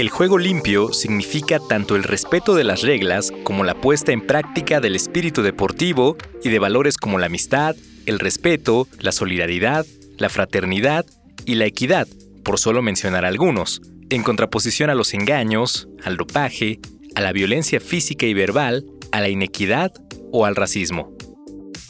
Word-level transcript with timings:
El 0.00 0.08
juego 0.08 0.38
limpio 0.38 0.94
significa 0.94 1.58
tanto 1.58 1.94
el 1.94 2.04
respeto 2.04 2.54
de 2.54 2.64
las 2.64 2.80
reglas 2.80 3.32
como 3.44 3.64
la 3.64 3.74
puesta 3.74 4.12
en 4.12 4.26
práctica 4.26 4.80
del 4.80 4.96
espíritu 4.96 5.42
deportivo 5.42 6.16
y 6.42 6.48
de 6.48 6.58
valores 6.58 6.96
como 6.96 7.18
la 7.18 7.26
amistad, 7.26 7.76
el 8.06 8.18
respeto, 8.18 8.88
la 8.98 9.12
solidaridad, 9.12 9.84
la 10.16 10.30
fraternidad 10.30 11.04
y 11.44 11.56
la 11.56 11.66
equidad, 11.66 12.08
por 12.42 12.58
solo 12.58 12.80
mencionar 12.80 13.26
algunos, 13.26 13.82
en 14.08 14.22
contraposición 14.22 14.88
a 14.88 14.94
los 14.94 15.12
engaños, 15.12 15.86
al 16.02 16.16
dopaje, 16.16 16.80
a 17.14 17.20
la 17.20 17.32
violencia 17.32 17.78
física 17.78 18.24
y 18.24 18.32
verbal, 18.32 18.86
a 19.12 19.20
la 19.20 19.28
inequidad 19.28 19.92
o 20.32 20.46
al 20.46 20.56
racismo. 20.56 21.12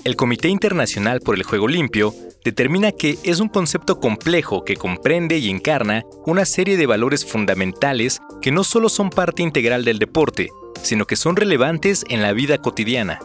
El 0.03 0.17
Comité 0.17 0.49
Internacional 0.49 1.21
por 1.21 1.37
el 1.37 1.45
Juego 1.45 1.69
Limpio 1.69 2.15
determina 2.45 2.93
que 2.93 3.19
es 3.23 3.41
un 3.41 3.49
concepto 3.49 4.01
complejo 4.01 4.65
que 4.65 4.77
comprende 4.77 5.39
y 5.39 5.51
encarna 5.51 6.05
una 6.27 6.45
serie 6.45 6.77
de 6.77 6.87
valores 6.87 7.25
fundamentales 7.25 8.21
que 8.41 8.53
no 8.53 8.65
solo 8.65 8.89
son 8.89 9.11
parte 9.11 9.43
integral 9.43 9.85
del 9.85 9.99
deporte, 9.99 10.51
sino 10.83 11.07
que 11.07 11.17
son 11.17 11.37
relevantes 11.37 12.05
en 12.09 12.23
la 12.23 12.33
vida 12.33 12.59
cotidiana. 12.59 13.21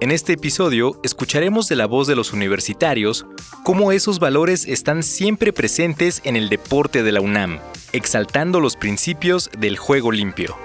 En 0.00 0.12
este 0.12 0.34
episodio 0.34 1.00
escucharemos 1.02 1.68
de 1.68 1.74
la 1.74 1.86
voz 1.86 2.06
de 2.06 2.14
los 2.14 2.32
universitarios 2.32 3.26
cómo 3.64 3.90
esos 3.90 4.20
valores 4.20 4.64
están 4.66 5.02
siempre 5.02 5.52
presentes 5.52 6.20
en 6.24 6.36
el 6.36 6.48
deporte 6.48 7.02
de 7.02 7.10
la 7.10 7.20
UNAM, 7.20 7.58
exaltando 7.92 8.60
los 8.60 8.76
principios 8.76 9.50
del 9.58 9.76
juego 9.76 10.12
limpio. 10.12 10.56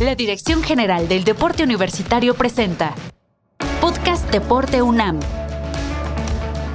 La 0.00 0.14
Dirección 0.14 0.62
General 0.62 1.08
del 1.08 1.24
Deporte 1.24 1.64
Universitario 1.64 2.34
presenta 2.34 2.94
Podcast 3.80 4.30
Deporte 4.30 4.80
UNAM. 4.80 5.18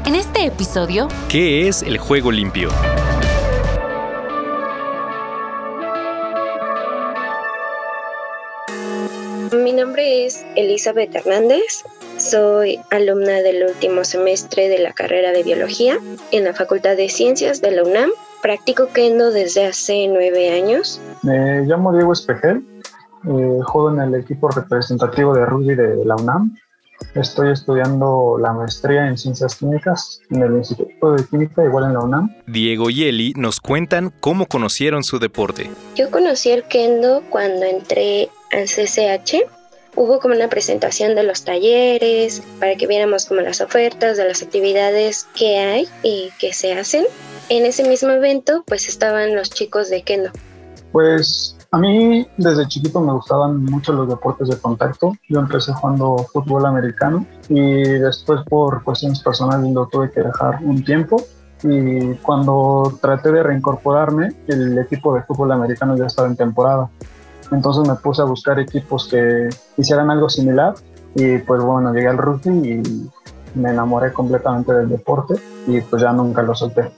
En 0.05 0.15
este 0.15 0.45
episodio, 0.45 1.07
¿qué 1.29 1.69
es 1.69 1.83
el 1.83 1.97
juego 1.99 2.33
limpio? 2.33 2.69
Mi 9.53 9.71
nombre 9.71 10.25
es 10.25 10.45
Elizabeth 10.57 11.15
Hernández. 11.15 11.85
Soy 12.17 12.81
alumna 12.91 13.41
del 13.41 13.63
último 13.63 14.03
semestre 14.03 14.67
de 14.67 14.79
la 14.79 14.91
carrera 14.91 15.31
de 15.31 15.43
biología 15.43 15.97
en 16.33 16.43
la 16.43 16.53
Facultad 16.53 16.97
de 16.97 17.07
Ciencias 17.07 17.61
de 17.61 17.71
la 17.71 17.83
UNAM. 17.83 18.09
Practico 18.41 18.89
kendo 18.89 19.31
desde 19.31 19.65
hace 19.65 20.09
nueve 20.09 20.51
años. 20.51 20.99
Me 21.21 21.61
llamo 21.61 21.93
Diego 21.93 22.11
Espejel 22.11 22.65
eh, 23.25 23.59
juego 23.63 23.91
en 23.91 24.01
el 24.01 24.15
equipo 24.15 24.49
representativo 24.49 25.33
de 25.33 25.45
rugby 25.45 25.75
de 25.75 26.05
la 26.05 26.15
UNAM. 26.15 26.55
Estoy 27.15 27.51
estudiando 27.51 28.37
la 28.39 28.53
maestría 28.53 29.07
en 29.07 29.17
ciencias 29.17 29.55
químicas 29.55 30.21
en 30.31 30.41
el 30.41 30.53
Instituto 30.53 31.11
de 31.13 31.25
Química, 31.25 31.63
igual 31.63 31.85
en 31.85 31.93
la 31.93 31.99
UNAM. 31.99 32.35
Diego 32.47 32.89
y 32.89 33.03
Eli 33.03 33.33
nos 33.35 33.59
cuentan 33.59 34.11
cómo 34.19 34.47
conocieron 34.47 35.03
su 35.03 35.19
deporte. 35.19 35.69
Yo 35.95 36.09
conocí 36.09 36.51
el 36.51 36.63
kendo 36.63 37.21
cuando 37.29 37.65
entré 37.65 38.29
al 38.51 38.65
CCH. 38.65 39.45
Hubo 39.95 40.19
como 40.19 40.33
una 40.33 40.47
presentación 40.47 41.13
de 41.13 41.21
los 41.23 41.43
talleres 41.43 42.41
para 42.59 42.75
que 42.75 42.87
viéramos 42.87 43.27
como 43.27 43.41
las 43.41 43.61
ofertas 43.61 44.17
de 44.17 44.27
las 44.27 44.41
actividades 44.41 45.27
que 45.35 45.59
hay 45.59 45.87
y 46.01 46.31
que 46.39 46.51
se 46.51 46.73
hacen. 46.73 47.05
En 47.49 47.65
ese 47.65 47.87
mismo 47.87 48.09
evento 48.09 48.63
pues 48.65 48.87
estaban 48.87 49.35
los 49.35 49.51
chicos 49.51 49.89
de 49.89 50.01
kendo. 50.01 50.31
Pues 50.91 51.55
a 51.73 51.77
mí 51.79 52.27
desde 52.37 52.67
chiquito 52.67 53.01
me 53.01 53.11
gustaban 53.13 53.65
mucho 53.65 53.93
los 53.93 54.07
deportes 54.07 54.47
de 54.47 54.57
contacto. 54.57 55.13
Yo 55.27 55.39
empecé 55.39 55.73
jugando 55.73 56.17
fútbol 56.31 56.67
americano 56.67 57.25
y 57.49 57.81
después 57.81 58.41
por 58.47 58.83
cuestiones 58.83 59.19
personales 59.23 59.73
lo 59.73 59.87
tuve 59.87 60.11
que 60.11 60.21
dejar 60.21 60.59
un 60.63 60.83
tiempo. 60.83 61.19
Y 61.63 62.13
cuando 62.17 62.93
traté 63.01 63.31
de 63.31 63.41
reincorporarme, 63.41 64.35
el 64.45 64.77
equipo 64.77 65.15
de 65.15 65.23
fútbol 65.23 65.51
americano 65.51 65.97
ya 65.97 66.05
estaba 66.05 66.27
en 66.27 66.35
temporada. 66.35 66.91
Entonces 67.51 67.87
me 67.87 67.95
puse 67.95 68.21
a 68.21 68.25
buscar 68.25 68.59
equipos 68.59 69.07
que 69.07 69.49
hicieran 69.75 70.11
algo 70.11 70.29
similar 70.29 70.75
y 71.15 71.39
pues 71.39 71.63
bueno, 71.63 71.91
llegué 71.91 72.07
al 72.07 72.19
rugby 72.19 72.51
y 72.69 73.09
me 73.57 73.71
enamoré 73.71 74.13
completamente 74.13 74.71
del 74.73 74.89
deporte 74.89 75.33
y 75.65 75.81
pues 75.81 76.03
ya 76.03 76.13
nunca 76.13 76.43
lo 76.43 76.53
solté 76.53 76.91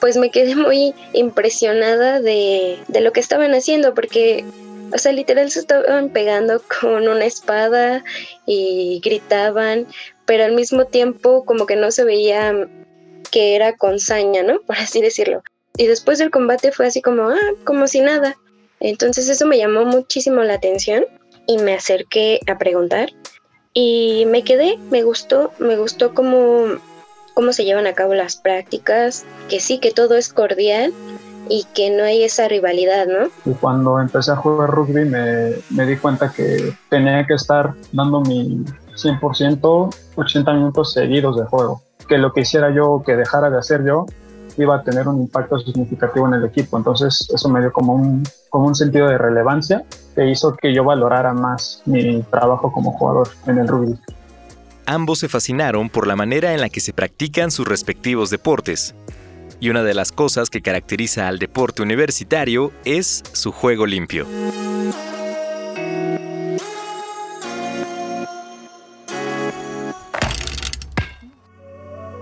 pues 0.00 0.16
me 0.16 0.30
quedé 0.30 0.56
muy 0.56 0.94
impresionada 1.12 2.20
de, 2.20 2.78
lo 3.00 3.12
que 3.12 3.20
estaban 3.20 3.52
haciendo 3.54 3.94
porque 3.94 4.44
o 4.92 4.98
sea, 4.98 5.12
literal 5.12 5.50
se 5.50 5.60
estaban 5.60 6.08
pegando 6.10 6.60
con 6.80 7.06
una 7.06 7.24
espada 7.24 8.02
y 8.44 9.00
gritaban, 9.04 9.86
pero 10.26 10.44
al 10.44 10.52
mismo 10.52 10.86
tiempo 10.86 11.44
como 11.44 11.64
que 11.64 11.76
no 11.76 11.92
se 11.92 12.02
veía 12.02 12.68
que 13.30 13.54
era 13.54 13.76
con 13.76 14.00
saña, 14.00 14.42
¿no? 14.42 14.60
Por 14.66 14.76
así 14.76 15.00
decirlo. 15.00 15.42
Y 15.76 15.86
después 15.86 16.18
del 16.18 16.30
combate 16.30 16.72
fue 16.72 16.88
así 16.88 17.00
como, 17.00 17.28
ah, 17.28 17.38
como 17.64 17.86
si 17.86 18.00
nada. 18.00 18.36
Entonces 18.80 19.28
eso 19.28 19.46
me 19.46 19.58
llamó 19.58 19.84
muchísimo 19.84 20.42
la 20.42 20.54
atención 20.54 21.04
y 21.46 21.58
me 21.58 21.74
acerqué 21.74 22.40
a 22.48 22.58
preguntar 22.58 23.10
y 23.72 24.24
me 24.26 24.42
quedé, 24.42 24.76
me 24.90 25.02
gustó, 25.02 25.52
me 25.58 25.76
gustó 25.76 26.14
como 26.14 26.78
cómo 27.40 27.54
se 27.54 27.64
llevan 27.64 27.86
a 27.86 27.94
cabo 27.94 28.12
las 28.12 28.36
prácticas, 28.36 29.24
que 29.48 29.60
sí, 29.60 29.78
que 29.78 29.92
todo 29.92 30.14
es 30.14 30.30
cordial 30.30 30.92
y 31.48 31.64
que 31.74 31.88
no 31.88 32.04
hay 32.04 32.22
esa 32.22 32.46
rivalidad, 32.48 33.06
¿no? 33.06 33.28
Y 33.50 33.54
cuando 33.54 33.98
empecé 33.98 34.32
a 34.32 34.36
jugar 34.36 34.68
rugby 34.68 35.06
me, 35.06 35.54
me 35.70 35.86
di 35.86 35.96
cuenta 35.96 36.30
que 36.30 36.74
tenía 36.90 37.26
que 37.26 37.32
estar 37.32 37.72
dando 37.92 38.20
mi 38.20 38.62
100%, 38.94 39.94
80 40.16 40.52
minutos 40.52 40.92
seguidos 40.92 41.38
de 41.38 41.46
juego. 41.46 41.80
Que 42.06 42.18
lo 42.18 42.30
que 42.34 42.42
hiciera 42.42 42.74
yo 42.74 42.90
o 42.90 43.02
que 43.02 43.16
dejara 43.16 43.48
de 43.48 43.56
hacer 43.56 43.86
yo 43.86 44.04
iba 44.58 44.76
a 44.76 44.82
tener 44.82 45.08
un 45.08 45.22
impacto 45.22 45.58
significativo 45.60 46.28
en 46.28 46.34
el 46.34 46.44
equipo. 46.44 46.76
Entonces 46.76 47.26
eso 47.34 47.48
me 47.48 47.60
dio 47.60 47.72
como 47.72 47.94
un, 47.94 48.22
como 48.50 48.66
un 48.66 48.74
sentido 48.74 49.08
de 49.08 49.16
relevancia 49.16 49.82
que 50.14 50.28
hizo 50.28 50.54
que 50.56 50.74
yo 50.74 50.84
valorara 50.84 51.32
más 51.32 51.80
mi 51.86 52.20
trabajo 52.24 52.70
como 52.70 52.92
jugador 52.92 53.28
en 53.46 53.56
el 53.56 53.66
rugby 53.66 53.98
ambos 54.86 55.20
se 55.20 55.28
fascinaron 55.28 55.88
por 55.88 56.06
la 56.06 56.16
manera 56.16 56.54
en 56.54 56.60
la 56.60 56.68
que 56.68 56.80
se 56.80 56.92
practican 56.92 57.50
sus 57.50 57.66
respectivos 57.66 58.30
deportes. 58.30 58.94
Y 59.60 59.70
una 59.70 59.82
de 59.82 59.94
las 59.94 60.12
cosas 60.12 60.50
que 60.50 60.62
caracteriza 60.62 61.28
al 61.28 61.38
deporte 61.38 61.82
universitario 61.82 62.72
es 62.84 63.22
su 63.32 63.52
juego 63.52 63.86
limpio. 63.86 64.26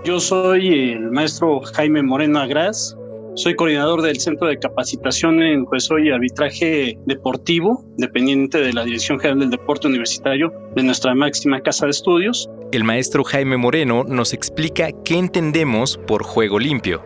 Yo 0.03 0.19
soy 0.19 0.93
el 0.93 1.11
maestro 1.11 1.61
Jaime 1.61 2.01
Moreno 2.01 2.39
Agras, 2.39 2.97
soy 3.39 3.55
coordinador 3.55 4.01
del 4.01 4.19
Centro 4.19 4.49
de 4.49 4.59
Capacitación 4.59 5.41
en 5.41 5.63
Juez 5.63 5.87
y 6.03 6.09
Arbitraje 6.09 6.97
Deportivo, 7.05 7.85
dependiente 7.95 8.59
de 8.59 8.73
la 8.73 8.83
Dirección 8.83 9.17
General 9.17 9.39
del 9.39 9.49
Deporte 9.49 9.87
Universitario 9.87 10.51
de 10.75 10.83
nuestra 10.83 11.15
máxima 11.15 11.61
casa 11.61 11.85
de 11.85 11.91
estudios. 11.91 12.49
El 12.73 12.83
maestro 12.83 13.23
Jaime 13.23 13.55
Moreno 13.55 14.03
nos 14.03 14.33
explica 14.33 14.89
qué 15.05 15.17
entendemos 15.17 15.97
por 16.05 16.23
juego 16.23 16.59
limpio. 16.59 17.01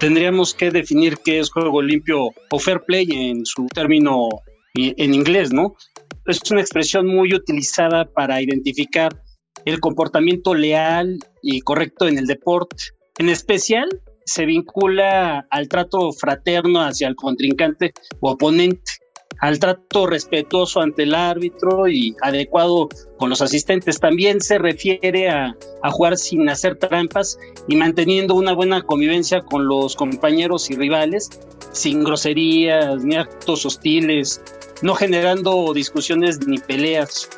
Tendríamos 0.00 0.54
que 0.54 0.72
definir 0.72 1.18
qué 1.24 1.38
es 1.38 1.52
juego 1.52 1.80
limpio 1.80 2.30
o 2.50 2.58
fair 2.58 2.80
play 2.80 3.06
en 3.12 3.46
su 3.46 3.68
término 3.68 4.28
en 4.74 5.14
inglés, 5.14 5.52
¿no? 5.52 5.76
Es 6.26 6.40
una 6.50 6.62
expresión 6.62 7.06
muy 7.06 7.32
utilizada 7.32 8.06
para 8.06 8.42
identificar 8.42 9.22
el 9.64 9.78
comportamiento 9.78 10.52
leal 10.52 11.20
y 11.42 11.60
correcto 11.60 12.08
en 12.08 12.18
el 12.18 12.26
deporte. 12.26 12.76
En 13.18 13.28
especial, 13.28 13.88
se 14.26 14.44
vincula 14.44 15.46
al 15.50 15.68
trato 15.68 16.12
fraterno 16.12 16.82
hacia 16.82 17.08
el 17.08 17.14
contrincante 17.14 17.94
o 18.20 18.32
oponente, 18.32 18.92
al 19.40 19.58
trato 19.58 20.06
respetuoso 20.06 20.80
ante 20.80 21.04
el 21.04 21.14
árbitro 21.14 21.88
y 21.88 22.16
adecuado 22.22 22.88
con 23.18 23.30
los 23.30 23.40
asistentes. 23.40 24.00
También 24.00 24.40
se 24.40 24.58
refiere 24.58 25.28
a, 25.30 25.56
jugar 25.92 26.18
sin 26.18 26.48
hacer 26.48 26.76
trampas 26.76 27.38
y 27.68 27.76
manteniendo 27.76 28.34
una 28.34 28.52
buena 28.52 28.82
convivencia 28.82 29.42
con 29.42 29.68
los 29.68 29.94
compañeros 29.94 30.68
y 30.70 30.74
rivales, 30.74 31.30
sin 31.70 32.02
groserías 32.02 33.04
ni 33.04 33.14
actos 33.14 33.64
hostiles, 33.64 34.42
no 34.82 34.94
generando 34.94 35.72
discusiones 35.72 36.44
ni 36.46 36.58
peleas. 36.58 37.28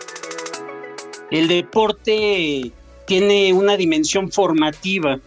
El 1.31 1.49
deporte 1.49 2.73
tiene 3.07 3.53
una 3.53 3.77
dimensión 3.77 4.33
formativa 4.33 5.21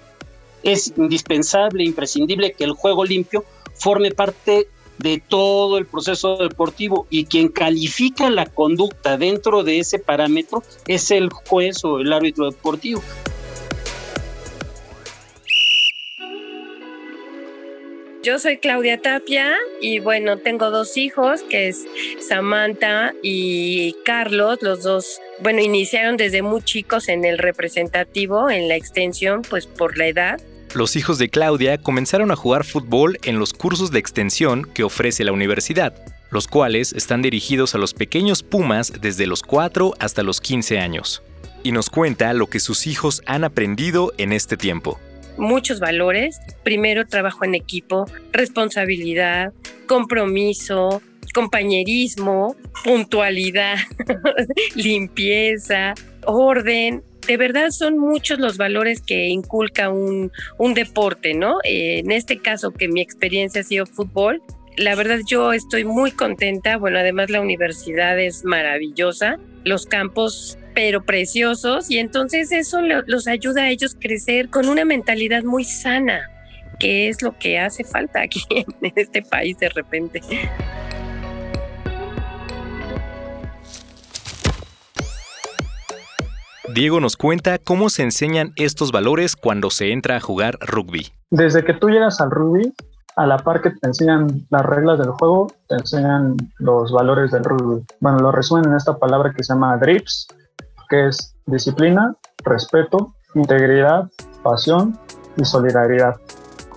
es 0.63 0.93
indispensable, 0.97 1.83
imprescindible 1.83 2.53
que 2.53 2.63
el 2.63 2.71
juego 2.71 3.05
limpio 3.05 3.43
forme 3.73 4.11
parte 4.11 4.67
de 4.97 5.21
todo 5.27 5.77
el 5.77 5.85
proceso 5.87 6.37
deportivo 6.37 7.07
y 7.09 7.25
quien 7.25 7.47
califica 7.47 8.29
la 8.29 8.45
conducta 8.45 9.17
dentro 9.17 9.63
de 9.63 9.79
ese 9.79 9.99
parámetro 9.99 10.63
es 10.87 11.09
el 11.11 11.29
juez 11.29 11.83
o 11.83 11.99
el 11.99 12.13
árbitro 12.13 12.49
deportivo. 12.51 13.01
Yo 18.23 18.37
soy 18.37 18.57
Claudia 18.57 19.01
Tapia 19.01 19.55
y 19.81 19.97
bueno, 19.97 20.37
tengo 20.37 20.69
dos 20.69 20.95
hijos, 20.95 21.41
que 21.41 21.69
es 21.69 21.87
Samantha 22.19 23.15
y 23.23 23.93
Carlos, 24.05 24.59
los 24.61 24.83
dos, 24.83 25.19
bueno, 25.39 25.59
iniciaron 25.59 26.17
desde 26.17 26.43
muy 26.43 26.61
chicos 26.61 27.09
en 27.09 27.25
el 27.25 27.39
representativo, 27.39 28.51
en 28.51 28.67
la 28.67 28.75
extensión, 28.75 29.41
pues 29.41 29.65
por 29.65 29.97
la 29.97 30.05
edad. 30.05 30.39
Los 30.73 30.95
hijos 30.95 31.17
de 31.17 31.29
Claudia 31.29 31.77
comenzaron 31.77 32.31
a 32.31 32.35
jugar 32.35 32.63
fútbol 32.63 33.19
en 33.23 33.39
los 33.39 33.53
cursos 33.53 33.91
de 33.91 33.99
extensión 33.99 34.63
que 34.73 34.83
ofrece 34.83 35.23
la 35.23 35.33
universidad, 35.33 35.93
los 36.29 36.47
cuales 36.47 36.93
están 36.93 37.21
dirigidos 37.21 37.75
a 37.75 37.77
los 37.77 37.93
pequeños 37.93 38.41
Pumas 38.41 38.93
desde 39.01 39.27
los 39.27 39.41
4 39.41 39.93
hasta 39.99 40.23
los 40.23 40.39
15 40.39 40.79
años. 40.79 41.23
Y 41.63 41.73
nos 41.73 41.89
cuenta 41.89 42.33
lo 42.33 42.47
que 42.47 42.59
sus 42.59 42.87
hijos 42.87 43.21
han 43.25 43.43
aprendido 43.43 44.13
en 44.17 44.33
este 44.33 44.57
tiempo 44.57 44.97
muchos 45.37 45.79
valores. 45.79 46.39
Primero, 46.63 47.05
trabajo 47.05 47.43
en 47.43 47.55
equipo, 47.55 48.05
responsabilidad, 48.31 49.53
compromiso, 49.87 51.01
compañerismo, 51.33 52.55
puntualidad, 52.83 53.77
limpieza, 54.75 55.93
orden. 56.25 57.03
De 57.27 57.37
verdad 57.37 57.69
son 57.69 57.97
muchos 57.97 58.39
los 58.39 58.57
valores 58.57 59.01
que 59.01 59.27
inculca 59.27 59.89
un, 59.89 60.31
un 60.57 60.73
deporte, 60.73 61.33
¿no? 61.33 61.57
Eh, 61.63 61.99
en 61.99 62.11
este 62.11 62.39
caso, 62.39 62.71
que 62.71 62.87
mi 62.87 63.01
experiencia 63.01 63.61
ha 63.61 63.63
sido 63.63 63.85
fútbol, 63.85 64.41
la 64.77 64.95
verdad 64.95 65.19
yo 65.25 65.53
estoy 65.53 65.83
muy 65.83 66.11
contenta. 66.11 66.77
Bueno, 66.77 66.99
además 66.99 67.29
la 67.29 67.41
universidad 67.41 68.19
es 68.19 68.43
maravillosa. 68.43 69.37
Los 69.63 69.85
campos 69.85 70.57
pero 70.73 71.03
preciosos 71.03 71.91
y 71.91 71.97
entonces 71.97 72.51
eso 72.51 72.79
los 72.81 73.27
ayuda 73.27 73.63
a 73.63 73.69
ellos 73.69 73.95
crecer 73.99 74.49
con 74.49 74.69
una 74.69 74.85
mentalidad 74.85 75.43
muy 75.43 75.65
sana, 75.65 76.29
que 76.79 77.09
es 77.09 77.21
lo 77.21 77.37
que 77.37 77.59
hace 77.59 77.83
falta 77.83 78.21
aquí 78.21 78.41
en 78.49 78.93
este 78.95 79.21
país 79.21 79.57
de 79.57 79.69
repente. 79.69 80.21
Diego 86.69 86.99
nos 86.99 87.17
cuenta 87.17 87.57
cómo 87.57 87.89
se 87.89 88.03
enseñan 88.03 88.53
estos 88.55 88.91
valores 88.91 89.35
cuando 89.35 89.71
se 89.71 89.91
entra 89.91 90.17
a 90.17 90.19
jugar 90.19 90.59
rugby. 90.61 91.11
Desde 91.31 91.65
que 91.65 91.73
tú 91.73 91.89
llegas 91.89 92.21
al 92.21 92.29
rugby, 92.29 92.71
a 93.15 93.25
la 93.25 93.39
par 93.39 93.61
que 93.61 93.71
te 93.71 93.87
enseñan 93.87 94.27
las 94.51 94.63
reglas 94.63 94.99
del 94.99 95.09
juego, 95.09 95.47
te 95.67 95.75
enseñan 95.75 96.37
los 96.59 96.91
valores 96.91 97.31
del 97.31 97.43
rugby. 97.43 97.83
Bueno, 97.99 98.19
lo 98.19 98.31
resumen 98.31 98.65
en 98.65 98.75
esta 98.75 98.95
palabra 98.97 99.33
que 99.35 99.43
se 99.43 99.53
llama 99.53 99.75
DRIPS, 99.77 100.27
que 100.87 101.07
es 101.07 101.35
disciplina, 101.47 102.15
respeto, 102.43 103.15
integridad, 103.33 104.07
pasión 104.43 104.99
y 105.37 105.45
solidaridad. 105.45 106.15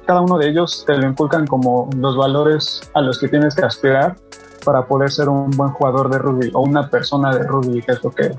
Cada 0.06 0.22
uno 0.22 0.38
de 0.38 0.48
ellos 0.48 0.84
te 0.86 0.96
lo 0.96 1.06
inculcan 1.06 1.46
como 1.46 1.90
los 1.96 2.16
valores 2.16 2.80
a 2.94 3.02
los 3.02 3.18
que 3.18 3.28
tienes 3.28 3.54
que 3.54 3.64
aspirar 3.64 4.16
para 4.64 4.86
poder 4.86 5.10
ser 5.10 5.28
un 5.28 5.50
buen 5.50 5.70
jugador 5.70 6.10
de 6.10 6.18
rugby 6.18 6.50
o 6.54 6.62
una 6.62 6.88
persona 6.88 7.36
de 7.36 7.44
rugby, 7.44 7.82
que 7.82 7.92
es 7.92 8.02
lo 8.02 8.10
que, 8.10 8.32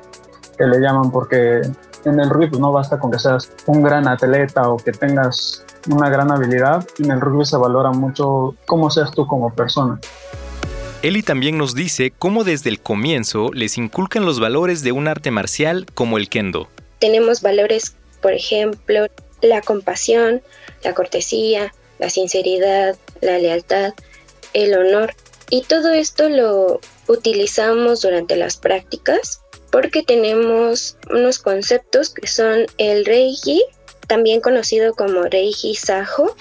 que 0.56 0.66
le 0.66 0.80
llaman, 0.80 1.12
porque 1.12 1.62
en 2.06 2.19
el 2.19 2.30
rugby 2.30 2.48
pues, 2.48 2.62
no 2.62 2.72
basta 2.72 3.00
con 3.00 3.12
que 3.12 3.19
seas 3.19 3.52
un 3.66 3.81
gran 3.81 4.07
atleta 4.07 4.69
o 4.69 4.78
que 4.78 4.92
tengas 4.92 5.66
una 5.90 6.10
gran 6.10 6.31
habilidad, 6.31 6.86
en 7.00 7.12
el 7.12 7.22
rugby 7.22 7.46
se 7.46 7.57
valora 7.57 7.92
mucho 7.92 8.56
cómo 8.66 8.90
seas 8.90 9.12
tú 9.12 9.28
como 9.28 9.54
persona. 9.54 10.00
Eli 11.02 11.22
también 11.22 11.57
nos 11.57 11.75
dice 11.75 12.12
cómo 12.18 12.44
desde 12.44 12.69
el 12.69 12.80
comienzo 12.80 13.52
les 13.54 13.78
inculcan 13.78 14.25
los 14.25 14.40
valores 14.40 14.81
de 14.81 14.92
un 14.92 15.07
arte 15.07 15.30
marcial 15.30 15.86
como 15.94 16.18
el 16.18 16.30
kendo. 16.30 16.68
Tenemos 17.00 17.42
valores, 17.42 17.96
por 18.22 18.34
ejemplo, 18.34 19.06
la 19.42 19.62
compasión, 19.62 20.42
la 20.84 20.94
cortesía, 20.96 21.74
la 22.00 22.10
sinceridad, 22.10 22.96
la 23.22 23.38
lealtad, 23.38 23.94
el 24.54 24.75
honor. 24.75 25.13
Y 25.51 25.62
todo 25.63 25.94
esto 25.94 26.28
lo 26.28 26.80
utilizamos 27.08 28.01
durante 28.01 28.36
las 28.36 28.58
prácticas 28.58 29.42
porque 29.75 30.04
tenemos 30.04 30.98
unos 31.12 31.38
conceptos 31.39 32.10
que 32.10 32.27
son 32.27 32.60
el 32.77 33.04
Reiki, 33.04 33.62
también 34.07 34.39
conocido 34.39 34.94
como 34.94 35.24
Reiki 35.24 35.75
Sajo, 35.75 36.33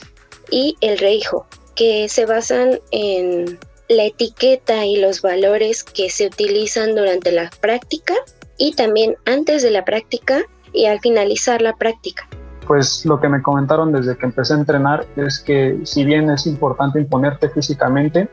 y 0.52 0.76
el 0.80 0.98
Reijo, 0.98 1.44
que 1.74 2.08
se 2.08 2.26
basan 2.26 2.78
en 2.92 3.58
la 3.88 4.04
etiqueta 4.04 4.86
y 4.86 5.00
los 5.00 5.20
valores 5.20 5.82
que 5.82 6.10
se 6.10 6.28
utilizan 6.28 6.94
durante 6.94 7.32
la 7.32 7.50
práctica 7.60 8.14
y 8.56 8.76
también 8.76 9.16
antes 9.26 9.64
de 9.64 9.72
la 9.72 9.84
práctica 9.84 10.42
y 10.72 10.86
al 10.86 11.00
finalizar 11.00 11.60
la 11.60 11.74
práctica. 11.74 12.28
Pues 12.68 13.04
lo 13.04 13.20
que 13.20 13.28
me 13.28 13.42
comentaron 13.42 13.90
desde 13.90 14.16
que 14.16 14.26
empecé 14.26 14.54
a 14.54 14.58
entrenar 14.58 15.06
es 15.16 15.40
que 15.40 15.80
si 15.82 16.04
bien 16.04 16.30
es 16.30 16.46
importante 16.46 17.00
imponerte 17.00 17.48
físicamente, 17.48 18.28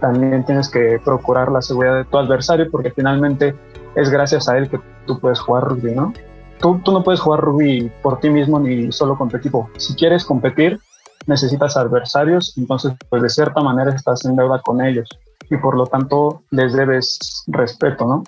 también 0.00 0.44
tienes 0.44 0.68
que 0.68 1.00
procurar 1.04 1.52
la 1.52 1.62
seguridad 1.62 1.98
de 1.98 2.04
tu 2.06 2.18
adversario 2.18 2.68
porque 2.72 2.90
finalmente 2.90 3.54
es 3.94 4.10
gracias 4.10 4.48
a 4.48 4.58
él 4.58 4.68
que 4.68 4.80
tú 5.06 5.18
puedes 5.18 5.40
jugar 5.40 5.64
rugby, 5.64 5.92
¿no? 5.92 6.12
Tú, 6.60 6.80
tú 6.84 6.92
no 6.92 7.02
puedes 7.02 7.20
jugar 7.20 7.40
rugby 7.40 7.90
por 8.02 8.20
ti 8.20 8.30
mismo 8.30 8.60
ni 8.60 8.92
solo 8.92 9.16
con 9.18 9.28
tu 9.28 9.36
equipo. 9.36 9.68
Si 9.78 9.94
quieres 9.94 10.24
competir, 10.24 10.78
necesitas 11.26 11.76
adversarios, 11.76 12.56
entonces 12.56 12.92
pues 13.08 13.22
de 13.22 13.28
cierta 13.28 13.60
manera 13.60 13.94
estás 13.94 14.24
en 14.24 14.36
deuda 14.36 14.60
con 14.62 14.84
ellos 14.84 15.08
y 15.50 15.56
por 15.56 15.76
lo 15.76 15.86
tanto 15.86 16.42
les 16.50 16.72
debes 16.72 17.44
respeto, 17.46 18.06
¿no? 18.06 18.24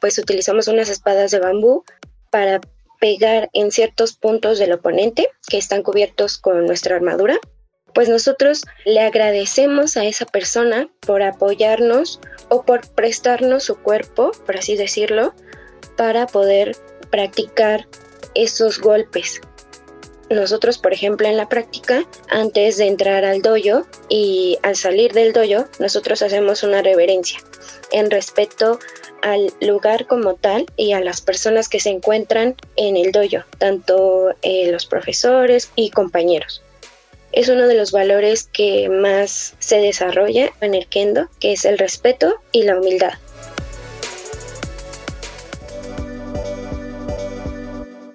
Pues 0.00 0.18
utilizamos 0.18 0.68
unas 0.68 0.88
espadas 0.88 1.30
de 1.30 1.40
bambú 1.40 1.84
para 2.30 2.60
pegar 3.00 3.50
en 3.52 3.70
ciertos 3.70 4.14
puntos 4.14 4.58
del 4.58 4.72
oponente 4.72 5.28
que 5.48 5.58
están 5.58 5.82
cubiertos 5.82 6.38
con 6.38 6.66
nuestra 6.66 6.96
armadura. 6.96 7.36
Pues 7.94 8.08
nosotros 8.08 8.62
le 8.84 9.00
agradecemos 9.00 9.96
a 9.96 10.04
esa 10.04 10.26
persona 10.26 10.88
por 11.00 11.22
apoyarnos 11.22 12.20
o 12.48 12.64
por 12.64 12.88
prestarnos 12.88 13.64
su 13.64 13.76
cuerpo, 13.76 14.32
por 14.44 14.56
así 14.56 14.76
decirlo, 14.76 15.34
para 15.96 16.26
poder 16.26 16.76
practicar 17.10 17.86
esos 18.34 18.80
golpes 18.80 19.40
nosotros, 20.30 20.78
por 20.78 20.92
ejemplo, 20.92 21.28
en 21.28 21.36
la 21.36 21.48
práctica, 21.48 22.04
antes 22.28 22.76
de 22.78 22.86
entrar 22.86 23.24
al 23.24 23.42
dojo 23.42 23.86
y 24.08 24.58
al 24.62 24.76
salir 24.76 25.12
del 25.12 25.32
dojo, 25.32 25.66
nosotros 25.78 26.22
hacemos 26.22 26.62
una 26.62 26.82
reverencia 26.82 27.40
en 27.92 28.10
respeto 28.10 28.78
al 29.22 29.52
lugar 29.60 30.06
como 30.06 30.34
tal 30.34 30.66
y 30.76 30.92
a 30.92 31.00
las 31.00 31.20
personas 31.20 31.68
que 31.68 31.80
se 31.80 31.90
encuentran 31.90 32.56
en 32.76 32.96
el 32.96 33.12
dojo, 33.12 33.44
tanto 33.58 34.34
eh, 34.42 34.70
los 34.70 34.86
profesores 34.86 35.70
y 35.76 35.90
compañeros. 35.90 36.63
Es 37.36 37.48
uno 37.48 37.66
de 37.66 37.74
los 37.74 37.90
valores 37.90 38.48
que 38.52 38.88
más 38.88 39.56
se 39.58 39.78
desarrolla 39.78 40.52
en 40.60 40.72
el 40.72 40.86
kendo, 40.86 41.28
que 41.40 41.52
es 41.52 41.64
el 41.64 41.78
respeto 41.78 42.36
y 42.52 42.62
la 42.62 42.78
humildad. 42.78 43.14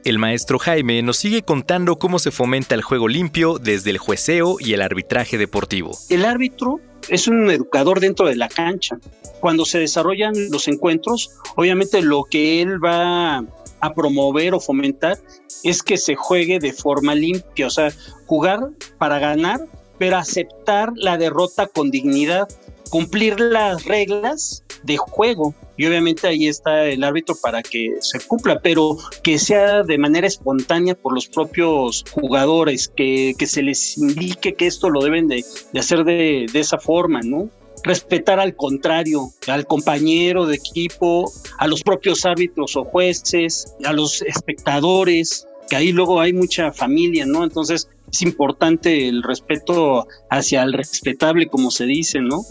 El 0.05 0.19
maestro 0.19 0.57
Jaime 0.57 1.01
nos 1.01 1.17
sigue 1.17 1.41
contando 1.41 1.97
cómo 1.97 2.17
se 2.17 2.31
fomenta 2.31 2.75
el 2.75 2.81
juego 2.81 3.09
limpio 3.09 3.59
desde 3.59 3.89
el 3.89 3.97
jueceo 3.97 4.55
y 4.57 4.71
el 4.71 4.81
arbitraje 4.81 5.37
deportivo. 5.37 5.97
El 6.07 6.23
árbitro 6.23 6.79
es 7.09 7.27
un 7.27 7.51
educador 7.51 7.99
dentro 7.99 8.25
de 8.25 8.37
la 8.37 8.47
cancha. 8.47 8.99
Cuando 9.41 9.65
se 9.65 9.79
desarrollan 9.79 10.33
los 10.49 10.69
encuentros, 10.69 11.31
obviamente 11.57 12.01
lo 12.01 12.23
que 12.23 12.61
él 12.61 12.83
va 12.83 13.43
a 13.81 13.93
promover 13.93 14.53
o 14.53 14.59
fomentar 14.59 15.17
es 15.63 15.83
que 15.83 15.97
se 15.97 16.15
juegue 16.15 16.59
de 16.59 16.73
forma 16.73 17.15
limpia, 17.15 17.67
o 17.67 17.69
sea, 17.69 17.91
jugar 18.25 18.69
para 18.97 19.19
ganar, 19.19 19.61
pero 19.97 20.17
aceptar 20.17 20.91
la 20.95 21.17
derrota 21.17 21.67
con 21.67 21.91
dignidad, 21.91 22.47
cumplir 22.89 23.39
las 23.39 23.85
reglas 23.85 24.63
de 24.83 24.97
juego 24.97 25.53
y 25.79 25.85
obviamente 25.85 26.27
ahí 26.27 26.47
está 26.47 26.87
el 26.87 27.05
árbitro 27.05 27.35
para 27.41 27.63
que 27.63 27.95
se 28.01 28.19
cumpla, 28.19 28.59
pero 28.61 28.97
que 29.23 29.39
sea 29.39 29.83
de 29.83 29.97
manera 29.97 30.27
espontánea 30.27 30.93
por 30.93 31.13
los 31.13 31.27
propios 31.27 32.03
jugadores, 32.11 32.89
que, 32.89 33.33
se 33.39 33.61
les 33.61 33.97
indique 33.97 34.55
que 34.55 34.67
esto 34.67 34.89
lo 34.89 35.01
deben 35.01 35.29
de, 35.29 35.45
hacer 35.77 36.03
de, 36.03 36.47
de 36.51 36.59
esa 36.59 36.79
forma, 36.79 37.21
¿no? 37.21 37.49
Respetar 37.83 38.39
al 38.39 38.55
contrario, 38.55 39.29
al 39.47 39.65
compañero 39.65 40.45
de 40.45 40.55
equipo, 40.55 41.31
a 41.57 41.67
los 41.67 41.83
propios 41.83 42.25
árbitros 42.25 42.75
o 42.75 42.83
jueces, 42.85 43.75
a 43.85 43.93
los 43.93 44.21
espectadores, 44.21 45.47
que 45.69 45.75
ahí 45.75 45.91
luego 45.91 46.19
hay 46.19 46.33
mucha 46.33 46.71
familia, 46.71 47.25
¿no? 47.25 47.43
Entonces 47.43 47.89
es 48.11 48.21
importante 48.21 49.07
el 49.07 49.23
respeto 49.23 50.07
hacia 50.29 50.63
el 50.63 50.73
respetable, 50.73 51.47
como 51.47 51.71
se 51.71 51.85
dice, 51.85 52.19
¿no? 52.21 52.41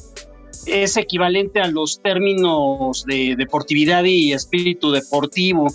es 0.69 0.97
equivalente 0.97 1.61
a 1.61 1.69
los 1.69 2.01
términos 2.03 3.05
de 3.07 3.35
deportividad 3.37 4.05
y 4.05 4.33
espíritu 4.33 4.91
deportivo, 4.91 5.69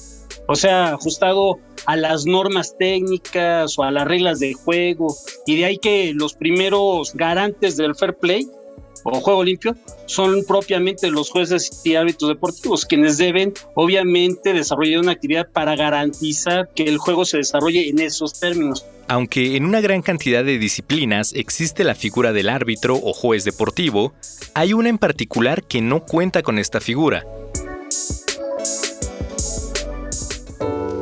o 0.48 0.56
sea, 0.56 0.94
ajustado 0.94 1.60
a 1.86 1.96
las 1.96 2.26
normas 2.26 2.76
técnicas 2.78 3.78
o 3.78 3.84
a 3.84 3.92
las 3.92 4.08
reglas 4.08 4.40
de 4.40 4.54
juego, 4.54 5.16
y 5.46 5.58
de 5.58 5.66
ahí 5.66 5.78
que 5.78 6.14
los 6.14 6.34
primeros 6.36 7.14
garantes 7.14 7.78
del 7.78 7.96
fair 7.96 8.16
play 8.16 8.48
o 9.04 9.22
juego 9.22 9.44
limpio, 9.44 9.76
son 10.06 10.44
propiamente 10.46 11.10
los 11.12 11.30
jueces 11.30 11.82
y 11.84 11.96
árbitros 11.96 12.30
deportivos 12.30 12.86
quienes 12.86 13.18
deben 13.18 13.54
obviamente 13.76 14.54
desarrollar 14.54 15.02
una 15.02 15.12
actividad 15.12 15.48
para 15.52 15.76
garantizar 15.76 16.70
que 16.74 16.84
el 16.84 16.98
juego 16.98 17.26
se 17.26 17.38
desarrolle 17.38 17.90
en 17.90 18.00
esos 18.00 18.40
términos. 18.40 18.86
Aunque 19.08 19.58
en 19.58 19.66
una 19.66 19.82
gran 19.82 20.02
cantidad 20.02 20.44
de 20.44 20.58
disciplinas 20.58 21.34
existe 21.34 21.84
la 21.84 21.96
figura 21.96 22.32
del 22.32 22.50
árbitro 22.50 22.96
o 22.96 23.14
juez 23.14 23.44
deportivo, 23.44 24.14
hay 24.54 24.74
una 24.74 24.90
en 24.90 24.98
particular 24.98 25.64
que 25.64 25.82
no 25.82 26.06
cuenta 26.06 26.42
con 26.42 26.58
esta 26.58 26.80
figura. 26.80 27.26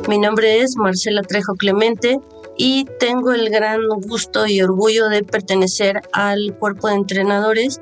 Mi 0.10 0.18
nombre 0.18 0.62
es 0.62 0.76
Marcela 0.76 1.22
Trejo 1.22 1.54
Clemente 1.56 2.20
y 2.64 2.86
tengo 3.00 3.32
el 3.32 3.50
gran 3.50 3.80
gusto 4.06 4.46
y 4.46 4.62
orgullo 4.62 5.10
de 5.10 5.24
pertenecer 5.24 6.00
al 6.14 6.56
cuerpo 6.60 6.90
de 6.90 6.94
entrenadores 6.94 7.82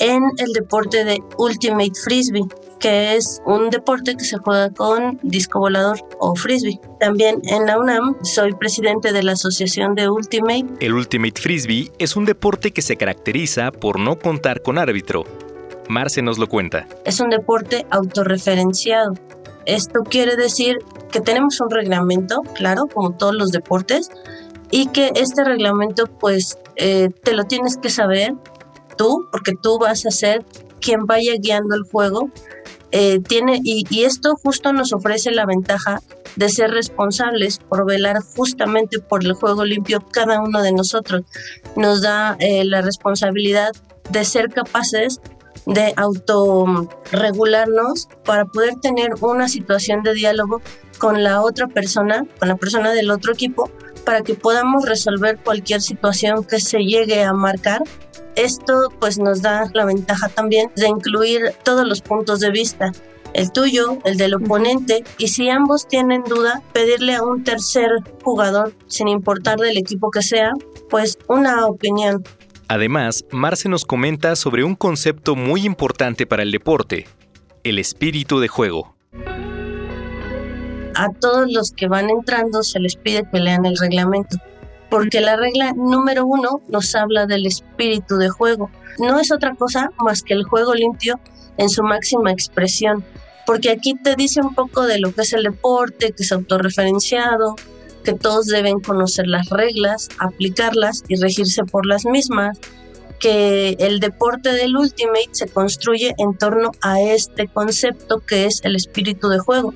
en 0.00 0.22
el 0.36 0.52
deporte 0.52 1.06
de 1.06 1.22
Ultimate 1.38 1.94
Frisbee, 2.04 2.44
que 2.78 3.16
es 3.16 3.40
un 3.46 3.70
deporte 3.70 4.16
que 4.16 4.24
se 4.24 4.36
juega 4.36 4.68
con 4.68 5.18
disco 5.22 5.60
volador 5.60 6.00
o 6.20 6.36
frisbee. 6.36 6.78
También 7.00 7.40
en 7.44 7.64
la 7.64 7.78
UNAM 7.78 8.16
soy 8.22 8.52
presidente 8.52 9.14
de 9.14 9.22
la 9.22 9.32
Asociación 9.32 9.94
de 9.94 10.10
Ultimate. 10.10 10.66
El 10.80 10.92
Ultimate 10.92 11.40
Frisbee 11.40 11.90
es 11.98 12.14
un 12.14 12.26
deporte 12.26 12.70
que 12.70 12.82
se 12.82 12.96
caracteriza 12.96 13.72
por 13.72 13.98
no 13.98 14.18
contar 14.18 14.60
con 14.60 14.76
árbitro. 14.76 15.24
Marce 15.88 16.20
nos 16.20 16.36
lo 16.36 16.48
cuenta. 16.48 16.86
Es 17.06 17.18
un 17.18 17.30
deporte 17.30 17.86
autorreferenciado. 17.90 19.14
Esto 19.68 20.02
quiere 20.02 20.34
decir 20.34 20.78
que 21.12 21.20
tenemos 21.20 21.60
un 21.60 21.70
reglamento, 21.70 22.40
claro, 22.54 22.86
como 22.86 23.12
todos 23.12 23.34
los 23.34 23.52
deportes, 23.52 24.10
y 24.70 24.86
que 24.86 25.12
este 25.14 25.44
reglamento 25.44 26.06
pues 26.06 26.58
eh, 26.76 27.10
te 27.22 27.34
lo 27.34 27.44
tienes 27.44 27.76
que 27.76 27.90
saber 27.90 28.32
tú, 28.96 29.28
porque 29.30 29.52
tú 29.60 29.78
vas 29.78 30.06
a 30.06 30.10
ser 30.10 30.42
quien 30.80 31.04
vaya 31.04 31.34
guiando 31.38 31.74
el 31.74 31.82
juego. 31.82 32.30
Eh, 32.92 33.20
tiene, 33.20 33.60
y, 33.62 34.04
esto 34.04 34.36
justo 34.36 34.72
nos 34.72 34.94
ofrece 34.94 35.32
la 35.32 35.44
ventaja 35.44 36.00
de 36.36 36.48
ser 36.48 36.70
responsables 36.70 37.58
por 37.58 37.84
velar 37.84 38.16
justamente 38.36 39.00
por 39.00 39.22
el 39.22 39.34
juego 39.34 39.66
limpio 39.66 40.00
cada 40.10 40.40
uno 40.40 40.62
de 40.62 40.72
nosotros. 40.72 41.24
Nos 41.76 42.00
da 42.00 42.38
eh, 42.40 42.64
la 42.64 42.80
responsabilidad 42.80 43.72
de 44.08 44.24
ser 44.24 44.48
capaces 44.48 45.20
de 45.66 45.92
autorregularnos 45.96 48.08
para 48.24 48.44
poder 48.44 48.74
tener 48.76 49.10
una 49.20 49.48
situación 49.48 50.02
de 50.02 50.14
diálogo 50.14 50.60
con 50.98 51.22
la 51.22 51.42
otra 51.42 51.68
persona, 51.68 52.24
con 52.38 52.48
la 52.48 52.56
persona 52.56 52.92
del 52.92 53.10
otro 53.10 53.32
equipo, 53.32 53.70
para 54.04 54.22
que 54.22 54.34
podamos 54.34 54.86
resolver 54.86 55.38
cualquier 55.38 55.82
situación 55.82 56.44
que 56.44 56.60
se 56.60 56.78
llegue 56.78 57.22
a 57.22 57.32
marcar 57.32 57.82
esto 58.38 58.92
pues 59.00 59.18
nos 59.18 59.42
da 59.42 59.68
la 59.74 59.84
ventaja 59.84 60.28
también 60.28 60.70
de 60.76 60.86
incluir 60.86 61.54
todos 61.64 61.84
los 61.84 62.00
puntos 62.00 62.38
de 62.38 62.52
vista, 62.52 62.92
el 63.34 63.50
tuyo, 63.50 63.98
el 64.04 64.16
del 64.16 64.34
oponente, 64.34 65.02
y 65.18 65.26
si 65.26 65.50
ambos 65.50 65.88
tienen 65.88 66.22
duda, 66.22 66.62
pedirle 66.72 67.16
a 67.16 67.24
un 67.24 67.42
tercer 67.42 67.90
jugador, 68.22 68.72
sin 68.86 69.08
importar 69.08 69.58
del 69.58 69.76
equipo 69.76 70.12
que 70.12 70.22
sea, 70.22 70.52
pues 70.88 71.18
una 71.28 71.66
opinión. 71.66 72.22
Además, 72.68 73.24
Marce 73.32 73.68
nos 73.68 73.84
comenta 73.84 74.36
sobre 74.36 74.62
un 74.62 74.74
concepto 74.74 75.34
muy 75.34 75.64
importante 75.64 76.26
para 76.26 76.42
el 76.42 76.52
deporte, 76.52 77.06
el 77.64 77.78
espíritu 77.78 78.40
de 78.40 78.48
juego. 78.48 78.94
A 80.94 81.08
todos 81.20 81.50
los 81.50 81.72
que 81.72 81.88
van 81.88 82.10
entrando 82.10 82.62
se 82.62 82.80
les 82.80 82.96
pide 82.96 83.28
que 83.30 83.40
lean 83.40 83.64
el 83.64 83.76
reglamento 83.78 84.36
porque 84.90 85.20
la 85.20 85.36
regla 85.36 85.72
número 85.74 86.26
uno 86.26 86.62
nos 86.68 86.94
habla 86.94 87.26
del 87.26 87.46
espíritu 87.46 88.16
de 88.16 88.28
juego. 88.28 88.70
No 88.98 89.20
es 89.20 89.30
otra 89.30 89.54
cosa 89.54 89.90
más 89.98 90.22
que 90.22 90.34
el 90.34 90.44
juego 90.44 90.74
limpio 90.74 91.20
en 91.56 91.68
su 91.68 91.82
máxima 91.82 92.32
expresión, 92.32 93.04
porque 93.46 93.70
aquí 93.70 93.94
te 93.94 94.14
dice 94.16 94.40
un 94.40 94.54
poco 94.54 94.86
de 94.86 94.98
lo 94.98 95.12
que 95.12 95.22
es 95.22 95.32
el 95.32 95.42
deporte, 95.42 96.12
que 96.12 96.22
es 96.22 96.32
autorreferenciado, 96.32 97.56
que 98.04 98.14
todos 98.14 98.46
deben 98.46 98.80
conocer 98.80 99.26
las 99.26 99.48
reglas, 99.50 100.08
aplicarlas 100.18 101.04
y 101.08 101.16
regirse 101.20 101.64
por 101.64 101.86
las 101.86 102.04
mismas, 102.04 102.58
que 103.18 103.76
el 103.80 104.00
deporte 104.00 104.52
del 104.52 104.76
Ultimate 104.76 105.28
se 105.32 105.48
construye 105.48 106.14
en 106.18 106.36
torno 106.36 106.70
a 106.82 107.00
este 107.00 107.48
concepto 107.48 108.20
que 108.20 108.46
es 108.46 108.60
el 108.64 108.76
espíritu 108.76 109.28
de 109.28 109.38
juego, 109.38 109.74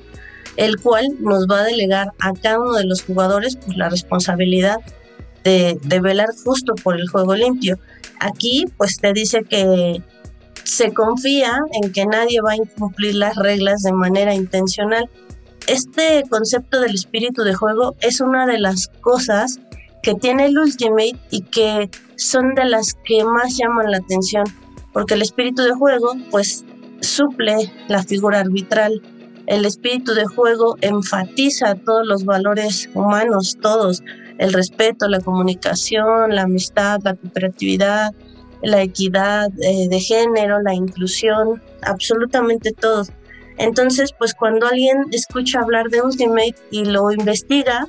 el 0.55 0.79
cual 0.79 1.07
nos 1.19 1.47
va 1.47 1.61
a 1.61 1.63
delegar 1.63 2.13
a 2.19 2.33
cada 2.33 2.59
uno 2.59 2.73
de 2.73 2.85
los 2.85 3.03
jugadores 3.03 3.57
pues, 3.57 3.77
la 3.77 3.89
responsabilidad 3.89 4.77
de, 5.43 5.77
velar 6.01 6.29
justo 6.43 6.73
por 6.75 6.99
el 6.99 7.07
juego 7.09 7.35
limpio. 7.35 7.77
Aquí 8.19 8.65
pues 8.77 8.97
te 8.97 9.11
dice 9.13 9.43
que 9.43 10.01
se 10.63 10.93
confía 10.93 11.57
en 11.81 11.91
que 11.91 12.05
nadie 12.05 12.39
va 12.41 12.51
a 12.51 12.55
incumplir 12.55 13.15
las 13.15 13.35
reglas 13.35 13.81
de 13.81 13.91
manera 13.91 14.33
intencional. 14.33 15.09
Este 15.67 16.23
concepto 16.29 16.81
del 16.81 16.93
espíritu 16.93 17.43
de 17.43 17.53
juego 17.53 17.95
es 18.01 18.19
una 18.19 18.45
de 18.45 18.59
las 18.59 18.89
cosas 18.99 19.59
que 20.01 20.13
tiene 20.13 20.47
el 20.47 20.57
Ultimate 20.57 21.15
y 21.31 21.41
que 21.41 21.89
son 22.17 22.53
de 22.53 22.65
las 22.65 22.93
que 23.05 23.23
más 23.23 23.57
llaman 23.57 23.89
la 23.89 23.97
atención, 23.97 24.43
porque 24.91 25.13
el 25.13 25.21
espíritu 25.21 25.63
de 25.63 25.71
juego 25.71 26.13
pues 26.29 26.65
suple 26.99 27.71
la 27.87 28.03
figura 28.03 28.41
arbitral. 28.41 29.01
El 29.47 29.65
espíritu 29.65 30.13
de 30.13 30.25
juego 30.25 30.75
enfatiza 30.81 31.75
todos 31.75 32.05
los 32.05 32.25
valores 32.25 32.89
humanos, 32.93 33.57
todos, 33.61 34.03
el 34.39 34.51
respeto, 34.51 35.07
la 35.07 35.21
comunicación, 35.21 36.35
la 36.35 36.43
amistad, 36.43 36.99
la 37.03 37.15
cooperatividad, 37.15 38.13
la 38.61 38.81
equidad 38.81 39.49
eh, 39.61 39.87
de 39.89 39.99
género, 39.99 40.61
la 40.61 40.73
inclusión, 40.73 41.61
absolutamente 41.81 42.71
todo. 42.71 43.05
Entonces, 43.57 44.11
pues 44.17 44.33
cuando 44.33 44.67
alguien 44.67 45.05
escucha 45.11 45.59
hablar 45.59 45.89
de 45.89 46.01
Ultimate 46.01 46.55
y 46.71 46.85
lo 46.85 47.11
investiga, 47.11 47.87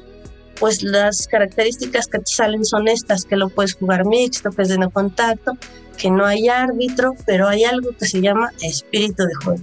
pues 0.61 0.83
las 0.83 1.27
características 1.27 2.07
que 2.07 2.19
te 2.19 2.27
salen 2.27 2.65
son 2.65 2.89
estas, 2.89 3.25
que 3.25 3.37
lo 3.37 3.49
puedes 3.49 3.75
jugar 3.75 4.05
mixto, 4.07 4.51
que 4.51 4.63
es 4.63 4.69
de 4.69 4.79
no 4.79 4.91
contacto, 4.91 5.53
que 5.97 6.11
no 6.11 6.25
hay 6.25 6.49
árbitro, 6.49 7.15
pero 7.27 7.49
hay 7.49 7.65
algo 7.65 7.91
que 7.99 8.07
se 8.07 8.21
llama 8.21 8.51
espíritu 8.61 9.25
de 9.25 9.35
juego 9.35 9.63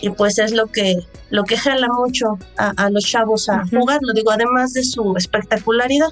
y 0.00 0.10
pues 0.10 0.38
es 0.38 0.52
lo 0.52 0.66
que 0.66 0.96
lo 1.30 1.44
que 1.44 1.56
jala 1.56 1.88
mucho 1.88 2.38
a, 2.56 2.88
los 2.90 3.04
chavos 3.04 3.48
a 3.48 3.66
jugar, 3.66 3.98
lo 4.00 4.14
digo, 4.14 4.30
además 4.30 4.72
de 4.72 4.82
su 4.82 5.14
espectacularidad. 5.16 6.08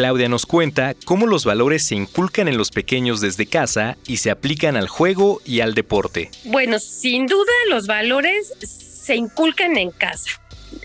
Claudia 0.00 0.30
nos 0.30 0.46
cuenta 0.46 0.94
cómo 1.04 1.26
los 1.26 1.44
valores 1.44 1.84
se 1.84 1.94
inculcan 1.94 2.48
en 2.48 2.56
los 2.56 2.70
pequeños 2.70 3.20
desde 3.20 3.44
casa 3.44 3.98
y 4.06 4.16
se 4.16 4.30
aplican 4.30 4.78
al 4.78 4.88
juego 4.88 5.42
y 5.44 5.60
al 5.60 5.74
deporte. 5.74 6.30
Bueno, 6.44 6.78
sin 6.78 7.26
duda 7.26 7.52
los 7.68 7.86
valores 7.86 8.54
se 8.60 9.14
inculcan 9.14 9.76
en 9.76 9.90
casa. 9.90 10.40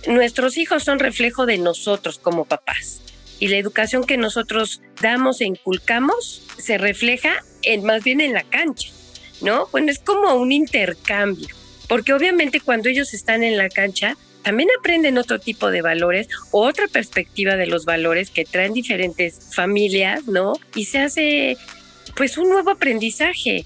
Nuestros 0.06 0.58
hijos 0.58 0.84
son 0.84 1.00
reflejo 1.00 1.46
de 1.46 1.58
nosotros 1.58 2.20
como 2.20 2.44
papás 2.44 3.00
y 3.40 3.48
la 3.48 3.56
educación 3.56 4.04
que 4.04 4.18
nosotros 4.18 4.82
damos 5.02 5.40
e 5.40 5.46
inculcamos 5.46 6.42
se 6.58 6.78
refleja 6.78 7.36
en, 7.62 7.86
más 7.86 8.04
bien 8.04 8.20
en 8.20 8.34
la 8.34 8.44
cancha, 8.44 8.90
¿no? 9.40 9.70
Bueno, 9.72 9.94
es 9.94 10.00
como 10.00 10.34
un 10.34 10.52
intercambio, 10.52 11.56
porque 11.88 12.12
obviamente 12.12 12.60
cuando 12.60 12.90
ellos 12.90 13.14
están 13.14 13.46
en 13.46 13.56
la 13.56 13.70
cancha, 13.70 14.18
también 14.46 14.70
aprenden 14.78 15.18
otro 15.18 15.40
tipo 15.40 15.72
de 15.72 15.82
valores, 15.82 16.28
otra 16.52 16.88
perspectiva 16.88 17.56
de 17.56 17.66
los 17.66 17.84
valores 17.84 18.30
que 18.30 18.46
traen 18.46 18.74
diferentes 18.74 19.40
familias, 19.56 20.28
¿no? 20.28 20.54
Y 20.76 20.86
se 20.86 21.00
hace 21.00 21.58
pues 22.16 22.38
un 22.38 22.50
nuevo 22.50 22.70
aprendizaje. 22.70 23.66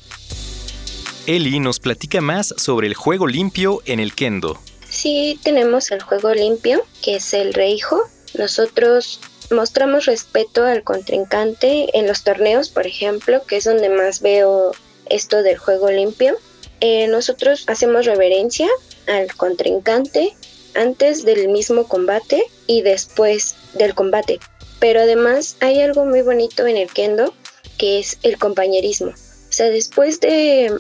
Eli 1.28 1.60
nos 1.60 1.82
platica 1.82 2.22
más 2.22 2.54
sobre 2.56 2.88
el 2.88 2.94
juego 2.94 3.28
limpio 3.28 3.82
en 3.86 4.00
el 4.00 4.16
kendo. 4.16 4.58
Sí, 4.90 5.38
tenemos 5.44 5.92
el 5.92 6.02
juego 6.02 6.34
limpio, 6.34 6.86
que 7.04 7.18
es 7.18 7.34
el 7.34 7.54
reijo. 7.54 8.02
Nosotros 8.36 9.20
mostramos 9.52 10.06
respeto 10.06 10.64
al 10.64 10.84
contrincante 10.84 11.90
en 11.94 12.08
los 12.08 12.24
torneos, 12.24 12.70
por 12.70 12.88
ejemplo, 12.88 13.44
que 13.46 13.58
es 13.58 13.66
donde 13.66 13.90
más 13.90 14.22
veo 14.22 14.72
esto 15.10 15.44
del 15.44 15.58
juego 15.58 15.92
limpio. 15.92 16.38
Eh, 16.80 17.08
nosotros 17.08 17.66
hacemos 17.68 18.06
reverencia 18.06 18.70
al 19.08 19.36
contrincante 19.36 20.38
antes 20.76 21.26
del 21.26 21.50
mismo 21.50 21.88
combate 21.88 22.44
y 22.68 22.82
después 22.82 23.56
del 23.74 23.94
combate. 23.94 24.40
Pero 24.80 25.02
además 25.02 25.58
hay 25.60 25.82
algo 25.82 26.06
muy 26.06 26.22
bonito 26.22 26.66
en 26.68 26.78
el 26.78 26.90
kendo 26.90 27.34
que 27.78 28.00
es 28.00 28.18
el 28.24 28.38
compañerismo. 28.38 29.10
O 29.50 29.52
sea, 29.52 29.72
después 29.72 30.20
de, 30.20 30.72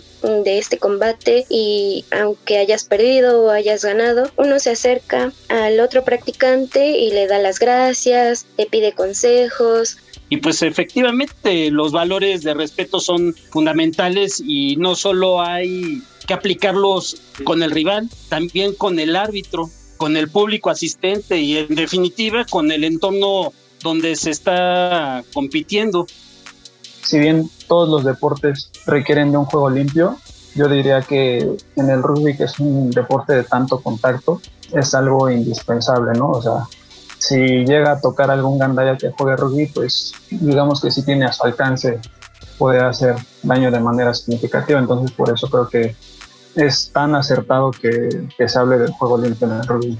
este 0.46 0.77
combate 0.77 1.46
y 1.50 2.05
aunque 2.12 2.60
hayas 2.60 2.84
perdido 2.84 3.43
o 3.43 3.50
hayas 3.50 3.84
ganado, 3.84 4.29
uno 4.38 4.60
se 4.60 4.72
acerca 4.72 5.34
al 5.48 5.79
otro 5.79 6.03
practicante 6.03 6.98
y 7.00 7.10
le 7.10 7.25
da 7.25 7.39
las 7.39 7.58
gracias, 7.58 8.46
le 8.58 8.67
pide 8.67 8.93
consejos, 8.93 9.98
y 10.29 10.38
pues 10.38 10.62
efectivamente 10.62 11.72
los 11.72 11.91
valores 11.91 12.43
de 12.43 12.53
respeto 12.53 13.00
son 13.00 13.34
fundamentales 13.50 14.39
y 14.46 14.75
no 14.75 14.96
solo 14.96 15.41
hay 15.41 16.03
que 16.27 16.36
aplicarlos 16.36 17.19
con 17.43 17.63
el 17.63 17.72
rival, 17.72 18.08
también 18.29 18.75
con 18.75 19.00
el 19.00 19.15
árbitro, 19.15 19.72
con 20.00 20.15
el 20.15 20.29
público 20.29 20.70
asistente 20.70 21.38
y 21.38 21.58
en 21.58 21.75
definitiva 21.75 22.46
con 22.50 22.72
el 22.72 22.86
entorno 22.86 23.51
donde 23.84 24.15
se 24.15 24.32
está 24.32 25.24
compitiendo. 25.34 26.08
Si 27.03 27.20
bien 27.20 27.51
todos 27.68 27.89
los 27.89 28.06
deportes 28.06 28.72
requieren 28.86 29.32
de 29.32 29.38
un 29.38 29.46
juego 29.46 29.70
limpio, 29.70 30.18
yo 30.56 30.70
diría 30.70 31.01
que 31.01 31.39
en 31.75 31.89
el 31.89 32.01
rugby, 32.01 32.38
que 32.38 32.46
es 32.46 32.60
un 32.60 32.91
deporte 32.91 33.34
de 33.34 33.44
tanto 33.44 33.82
contacto, 33.82 34.41
es 34.72 34.96
algo 34.96 35.29
indispensable, 35.29 36.18
¿no? 36.18 36.29
O 36.29 36.41
sea, 36.41 36.63
si 37.18 37.36
llega 37.65 37.91
a 37.91 38.01
tocar 38.01 38.32
algún 38.32 38.58
gandaya 38.58 38.98
que 38.98 39.12
juegue 39.12 39.36
rugby, 39.36 39.65
pues 39.68 40.13
digamos 40.29 40.79
que 40.79 40.91
sí 40.91 41.03
tiene 41.03 41.25
a 41.25 41.34
su 41.34 41.44
alcance 41.44 42.00
poder 42.58 42.86
hacer 42.86 43.15
daño 43.44 43.70
de 43.70 43.82
manera 43.82 44.13
significativa. 44.13 44.79
Entonces, 44.79 45.12
por 45.12 45.34
eso 45.34 45.50
creo 45.50 45.68
que 45.68 45.96
es 46.65 46.91
tan 46.93 47.15
acertado 47.15 47.71
que, 47.71 48.27
que 48.37 48.49
se 48.49 48.59
hable 48.59 48.77
del 48.77 48.91
juego 48.91 49.17
limpio 49.17 49.47
en 49.47 49.53
el 49.53 49.67
rugby. 49.67 49.97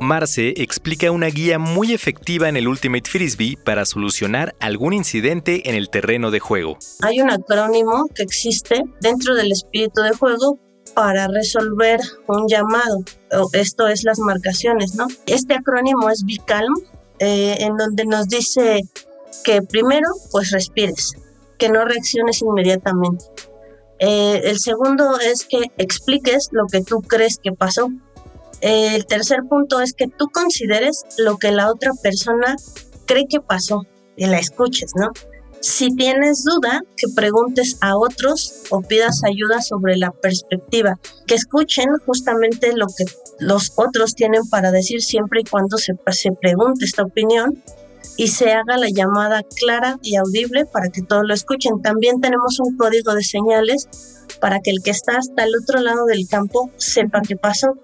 Marce 0.00 0.54
explica 0.56 1.10
una 1.10 1.26
guía 1.26 1.58
muy 1.58 1.92
efectiva 1.92 2.48
en 2.48 2.56
el 2.56 2.68
Ultimate 2.68 3.08
Frisbee 3.08 3.58
para 3.62 3.84
solucionar 3.84 4.54
algún 4.58 4.94
incidente 4.94 5.68
en 5.68 5.76
el 5.76 5.90
terreno 5.90 6.30
de 6.30 6.40
juego. 6.40 6.78
Hay 7.02 7.20
un 7.20 7.30
acrónimo 7.30 8.06
que 8.14 8.22
existe 8.22 8.82
dentro 9.02 9.34
del 9.34 9.52
espíritu 9.52 10.00
de 10.00 10.12
juego 10.12 10.58
para 10.94 11.28
resolver 11.28 12.00
un 12.28 12.48
llamado. 12.48 13.04
Esto 13.52 13.88
es 13.88 14.02
las 14.02 14.18
marcaciones, 14.18 14.94
¿no? 14.94 15.06
Este 15.26 15.54
acrónimo 15.54 16.08
es 16.08 16.24
BICALM, 16.24 16.74
eh, 17.18 17.56
en 17.60 17.76
donde 17.76 18.06
nos 18.06 18.26
dice 18.26 18.80
que 19.44 19.60
primero, 19.62 20.08
pues 20.32 20.50
respires, 20.50 21.12
que 21.60 21.68
no 21.68 21.84
reacciones 21.84 22.42
inmediatamente. 22.42 23.26
Eh, 24.00 24.40
el 24.44 24.58
segundo 24.58 25.20
es 25.20 25.44
que 25.44 25.70
expliques 25.78 26.48
lo 26.50 26.66
que 26.66 26.82
tú 26.82 27.02
crees 27.02 27.38
que 27.40 27.52
pasó 27.52 27.90
el 28.60 29.06
tercer 29.06 29.40
punto 29.48 29.80
es 29.80 29.94
que 29.94 30.06
tú 30.06 30.28
consideres 30.28 31.04
lo 31.18 31.38
que 31.38 31.50
la 31.50 31.70
otra 31.70 31.92
persona 32.02 32.56
cree 33.06 33.26
que 33.26 33.40
pasó 33.40 33.86
y 34.16 34.26
la 34.26 34.38
escuches, 34.38 34.92
¿no? 34.96 35.10
Si 35.60 35.94
tienes 35.94 36.44
duda, 36.44 36.82
que 36.96 37.06
preguntes 37.14 37.76
a 37.80 37.96
otros 37.96 38.62
o 38.70 38.80
pidas 38.80 39.22
ayuda 39.24 39.60
sobre 39.60 39.96
la 39.96 40.10
perspectiva, 40.10 40.98
que 41.26 41.34
escuchen 41.34 41.86
justamente 42.06 42.74
lo 42.74 42.86
que 42.86 43.04
los 43.38 43.72
otros 43.76 44.14
tienen 44.14 44.48
para 44.48 44.70
decir 44.70 45.02
siempre 45.02 45.40
y 45.40 45.44
cuando 45.44 45.76
se, 45.76 45.94
se 46.12 46.32
pregunte 46.32 46.84
esta 46.84 47.02
opinión 47.02 47.62
y 48.16 48.28
se 48.28 48.52
haga 48.52 48.76
la 48.76 48.88
llamada 48.88 49.42
clara 49.42 49.98
y 50.02 50.16
audible 50.16 50.66
para 50.66 50.88
que 50.88 51.02
todos 51.02 51.22
lo 51.26 51.34
escuchen. 51.34 51.82
También 51.82 52.20
tenemos 52.20 52.58
un 52.60 52.76
código 52.76 53.14
de 53.14 53.22
señales 53.22 53.88
para 54.40 54.60
que 54.60 54.70
el 54.70 54.82
que 54.82 54.90
está 54.90 55.18
hasta 55.18 55.44
el 55.44 55.52
otro 55.62 55.80
lado 55.80 56.04
del 56.06 56.26
campo 56.28 56.70
sepa 56.76 57.20
qué 57.22 57.36
pasó 57.36 57.74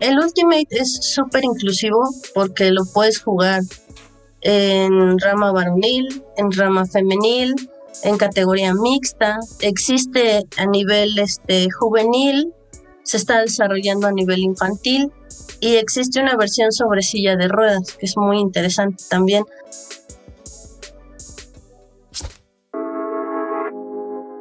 el 0.00 0.18
Ultimate 0.18 0.66
es 0.70 0.96
súper 1.02 1.44
inclusivo 1.44 2.02
porque 2.34 2.70
lo 2.70 2.84
puedes 2.86 3.20
jugar 3.20 3.60
en 4.40 5.18
rama 5.18 5.52
varonil, 5.52 6.24
en 6.38 6.50
rama 6.52 6.86
femenil, 6.86 7.54
en 8.02 8.16
categoría 8.16 8.72
mixta, 8.72 9.38
existe 9.60 10.42
a 10.56 10.64
nivel 10.64 11.18
este, 11.18 11.68
juvenil, 11.70 12.54
se 13.10 13.16
está 13.16 13.40
desarrollando 13.40 14.06
a 14.06 14.12
nivel 14.12 14.38
infantil 14.38 15.10
y 15.58 15.74
existe 15.74 16.20
una 16.20 16.36
versión 16.36 16.70
sobre 16.70 17.02
silla 17.02 17.34
de 17.34 17.48
ruedas 17.48 17.96
que 17.98 18.06
es 18.06 18.16
muy 18.16 18.38
interesante 18.38 19.02
también. 19.10 19.42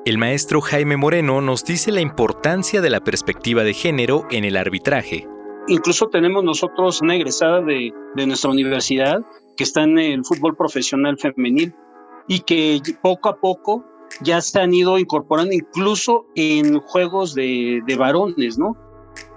El 0.06 0.20
maestro 0.20 0.62
Jaime 0.62 0.98
Moreno 0.98 1.42
nos 1.42 1.66
dice 1.66 1.92
la 1.92 2.02
importancia 2.02 2.80
de 2.80 2.92
la 2.92 3.00
perspectiva 3.00 3.64
de 3.64 3.74
género 3.74 4.28
en 4.30 4.46
el 4.46 4.56
arbitraje. 4.56 5.28
Incluso 5.68 6.08
tenemos 6.10 6.44
nosotros 6.44 7.02
una 7.02 7.16
egresada 7.16 7.62
de, 7.62 7.92
nuestra 8.28 8.52
universidad 8.52 9.20
que 9.58 9.64
está 9.64 9.82
en 9.82 9.98
el 9.98 10.24
fútbol 10.24 10.56
profesional 10.56 11.18
femenil 11.18 11.74
y 12.28 12.42
que 12.42 12.80
poco 13.02 13.30
a 13.30 13.40
poco 13.40 13.84
ya 14.22 14.42
se 14.42 14.60
han 14.60 14.74
ido 14.74 14.98
incorporando 14.98 15.54
incluso 15.54 16.26
en 16.36 16.80
juegos 16.80 17.36
de, 17.36 17.82
varones, 17.98 18.58
¿no? 18.58 18.76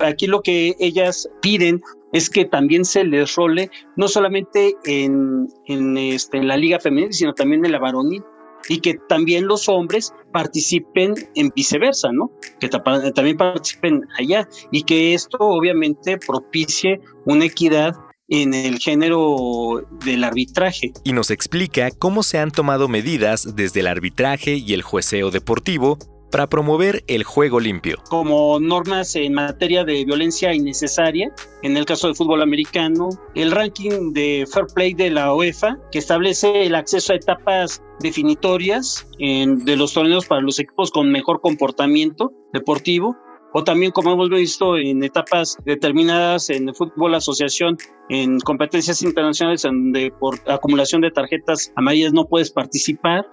Aquí 0.01 0.27
lo 0.27 0.43
que 0.43 0.77
ellas 0.79 1.29
piden 1.41 1.81
es 2.13 2.29
que 2.29 2.45
también 2.45 2.85
se 2.85 3.05
les 3.05 3.35
role 3.37 3.71
no 3.97 4.07
solamente 4.07 4.77
en, 4.85 5.49
en, 5.67 5.97
este, 5.97 6.43
la 6.43 6.57
liga 6.57 6.79
femenil, 6.79 7.13
sino 7.13 7.33
también 7.35 7.65
en 7.65 7.73
la 7.73 7.79
varonil 7.79 8.23
y 8.69 8.81
que 8.81 8.95
también 9.09 9.47
los 9.47 9.69
hombres 9.69 10.15
participen 10.33 11.15
en 11.35 11.51
viceversa, 11.55 12.13
¿no? 12.13 12.31
Que 12.61 12.69
también 12.69 13.37
participen 13.37 14.07
allá 14.19 14.49
y 14.71 14.83
que 14.83 15.15
esto 15.15 15.39
obviamente 15.41 16.19
propicie 16.19 17.01
una 17.25 17.47
equidad 17.47 17.95
en 18.33 18.55
el 18.55 18.79
género 18.79 19.87
del 20.05 20.25
arbitraje. 20.25 20.93
Y 21.05 21.13
nos 21.13 21.31
explica 21.31 21.91
cómo 21.91 22.23
se 22.23 22.39
han 22.39 22.51
tomado 22.51 22.89
medidas 22.89 23.55
desde 23.55 23.81
el 23.81 23.87
arbitraje 23.87 24.55
y 24.57 24.73
el 24.73 24.81
jueceo 24.81 25.31
deportivo 25.31 25.99
para 26.31 26.49
promover 26.49 27.05
el 27.09 27.25
juego 27.25 27.61
limpio. 27.61 27.99
Como 28.09 28.59
normas 28.59 29.15
en 29.17 29.35
materia 29.35 29.85
de 29.85 30.07
violencia 30.07 30.55
innecesaria, 30.55 31.31
en 31.63 31.77
el 31.77 31.85
caso 31.85 32.07
del 32.07 32.17
fútbol 32.17 32.41
americano, 32.41 33.11
el 33.35 33.51
ranking 33.51 34.15
de 34.15 34.47
Fair 34.51 34.65
Play 34.75 34.95
de 34.95 35.11
la 35.11 35.35
UEFA, 35.35 35.77
que 35.91 35.99
establece 35.99 36.65
el 36.65 36.75
acceso 36.75 37.13
a 37.13 37.17
etapas 37.17 37.83
definitorias 38.01 39.07
de 39.19 39.77
los 39.77 39.93
torneos 39.93 40.25
para 40.25 40.41
los 40.41 40.59
equipos 40.59 40.91
con 40.91 41.13
mejor 41.13 41.43
comportamiento 41.43 42.33
deportivo, 42.55 43.15
o 43.53 43.65
también 43.65 43.93
como 43.93 44.13
hemos 44.13 44.31
visto 44.31 44.77
en 44.77 45.03
etapas 45.03 45.57
determinadas 45.65 46.51
en 46.51 46.69
el 46.69 46.75
fútbol 46.75 47.15
asociación, 47.15 47.77
en 48.09 48.41
competencias 48.41 49.03
internacionales 49.03 49.63
donde 49.63 50.13
por 50.19 50.39
acumulación 50.47 51.03
de 51.03 51.11
tarjetas 51.11 51.73
amarillas 51.77 52.13
no 52.13 52.27
puedes 52.27 52.51
participar, 52.51 53.27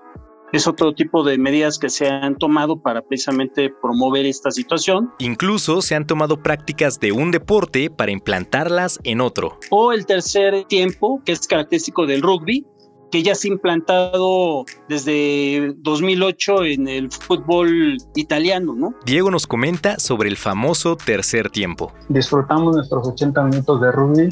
es 0.51 0.67
otro 0.67 0.93
tipo 0.93 1.23
de 1.23 1.37
medidas 1.37 1.77
que 1.77 1.89
se 1.89 2.07
han 2.07 2.35
tomado 2.35 2.81
para 2.81 3.01
precisamente 3.01 3.71
promover 3.81 4.25
esta 4.25 4.49
situación. 4.51 5.11
Incluso 5.19 5.81
se 5.81 5.95
han 5.95 6.07
tomado 6.07 6.41
prácticas 6.41 6.99
de 6.99 7.11
un 7.11 7.31
deporte 7.31 7.89
para 7.89 8.11
implantarlas 8.11 8.99
en 9.03 9.21
otro. 9.21 9.59
O 9.69 9.91
el 9.91 10.05
tercer 10.05 10.63
tiempo, 10.65 11.21
que 11.23 11.33
es 11.33 11.47
característico 11.47 12.07
del 12.07 12.21
rugby, 12.21 12.65
que 13.11 13.23
ya 13.23 13.35
se 13.35 13.47
ha 13.47 13.51
implantado 13.51 14.65
desde 14.87 15.73
2008 15.77 16.65
en 16.65 16.87
el 16.87 17.11
fútbol 17.11 17.97
italiano, 18.15 18.73
¿no? 18.75 18.93
Diego 19.05 19.31
nos 19.31 19.47
comenta 19.47 19.99
sobre 19.99 20.29
el 20.29 20.37
famoso 20.37 20.95
tercer 20.95 21.49
tiempo. 21.49 21.91
Disfrutamos 22.07 22.75
nuestros 22.75 23.07
80 23.07 23.43
minutos 23.43 23.81
de 23.81 23.91
rugby, 23.91 24.29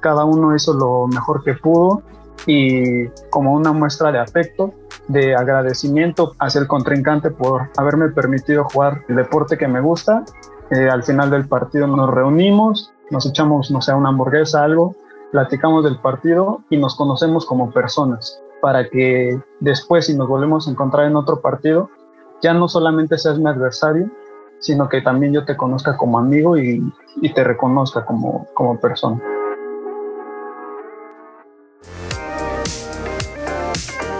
cada 0.00 0.24
uno 0.24 0.54
hizo 0.54 0.72
lo 0.74 1.06
mejor 1.08 1.42
que 1.44 1.54
pudo 1.54 2.02
y 2.46 3.08
como 3.30 3.54
una 3.54 3.72
muestra 3.72 4.12
de 4.12 4.18
afecto, 4.18 4.72
de 5.08 5.34
agradecimiento 5.34 6.34
hacia 6.38 6.60
el 6.60 6.66
contrincante 6.66 7.30
por 7.30 7.70
haberme 7.76 8.08
permitido 8.10 8.64
jugar 8.64 9.04
el 9.08 9.16
deporte 9.16 9.56
que 9.56 9.68
me 9.68 9.80
gusta. 9.80 10.24
Eh, 10.70 10.88
al 10.88 11.02
final 11.04 11.30
del 11.30 11.46
partido 11.46 11.86
nos 11.86 12.10
reunimos, 12.12 12.92
nos 13.10 13.26
echamos, 13.26 13.70
no 13.70 13.80
sé, 13.80 13.92
una 13.94 14.08
hamburguesa, 14.08 14.64
algo, 14.64 14.96
platicamos 15.32 15.84
del 15.84 15.98
partido 15.98 16.62
y 16.70 16.76
nos 16.76 16.96
conocemos 16.96 17.46
como 17.46 17.70
personas 17.70 18.40
para 18.60 18.88
que 18.88 19.38
después 19.60 20.06
si 20.06 20.16
nos 20.16 20.28
volvemos 20.28 20.66
a 20.66 20.70
encontrar 20.70 21.06
en 21.06 21.16
otro 21.16 21.40
partido, 21.40 21.90
ya 22.42 22.54
no 22.54 22.68
solamente 22.68 23.18
seas 23.18 23.38
mi 23.38 23.48
adversario, 23.48 24.10
sino 24.58 24.88
que 24.88 25.02
también 25.02 25.32
yo 25.32 25.44
te 25.44 25.56
conozca 25.56 25.96
como 25.96 26.18
amigo 26.18 26.58
y, 26.58 26.82
te 27.34 27.44
reconozca 27.44 28.04
como, 28.04 28.46
como 28.54 28.78
persona. 28.80 29.20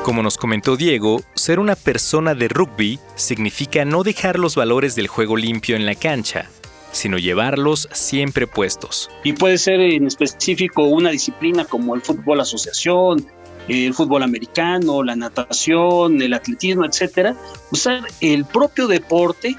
Como 0.02 0.22
nos 0.22 0.36
comentó 0.36 0.76
Diego, 0.76 1.18
ser 1.34 1.58
una 1.58 1.74
persona 1.74 2.34
de 2.34 2.46
rugby 2.46 3.00
significa 3.16 3.84
no 3.84 4.04
dejar 4.04 4.38
los 4.38 4.54
valores 4.54 4.94
del 4.94 5.08
juego 5.08 5.36
limpio 5.36 5.74
en 5.74 5.84
la 5.84 5.96
cancha, 5.96 6.48
sino 6.96 7.18
llevarlos 7.18 7.88
siempre 7.92 8.46
puestos. 8.46 9.10
Y 9.22 9.34
puede 9.34 9.58
ser 9.58 9.80
en 9.80 10.06
específico 10.06 10.84
una 10.84 11.10
disciplina 11.10 11.64
como 11.64 11.94
el 11.94 12.00
fútbol 12.00 12.40
asociación, 12.40 13.26
el 13.68 13.92
fútbol 13.92 14.22
americano, 14.22 15.02
la 15.02 15.14
natación, 15.14 16.22
el 16.22 16.32
atletismo, 16.32 16.84
etcétera, 16.84 17.36
usar 17.70 18.00
el 18.20 18.44
propio 18.44 18.86
deporte 18.86 19.56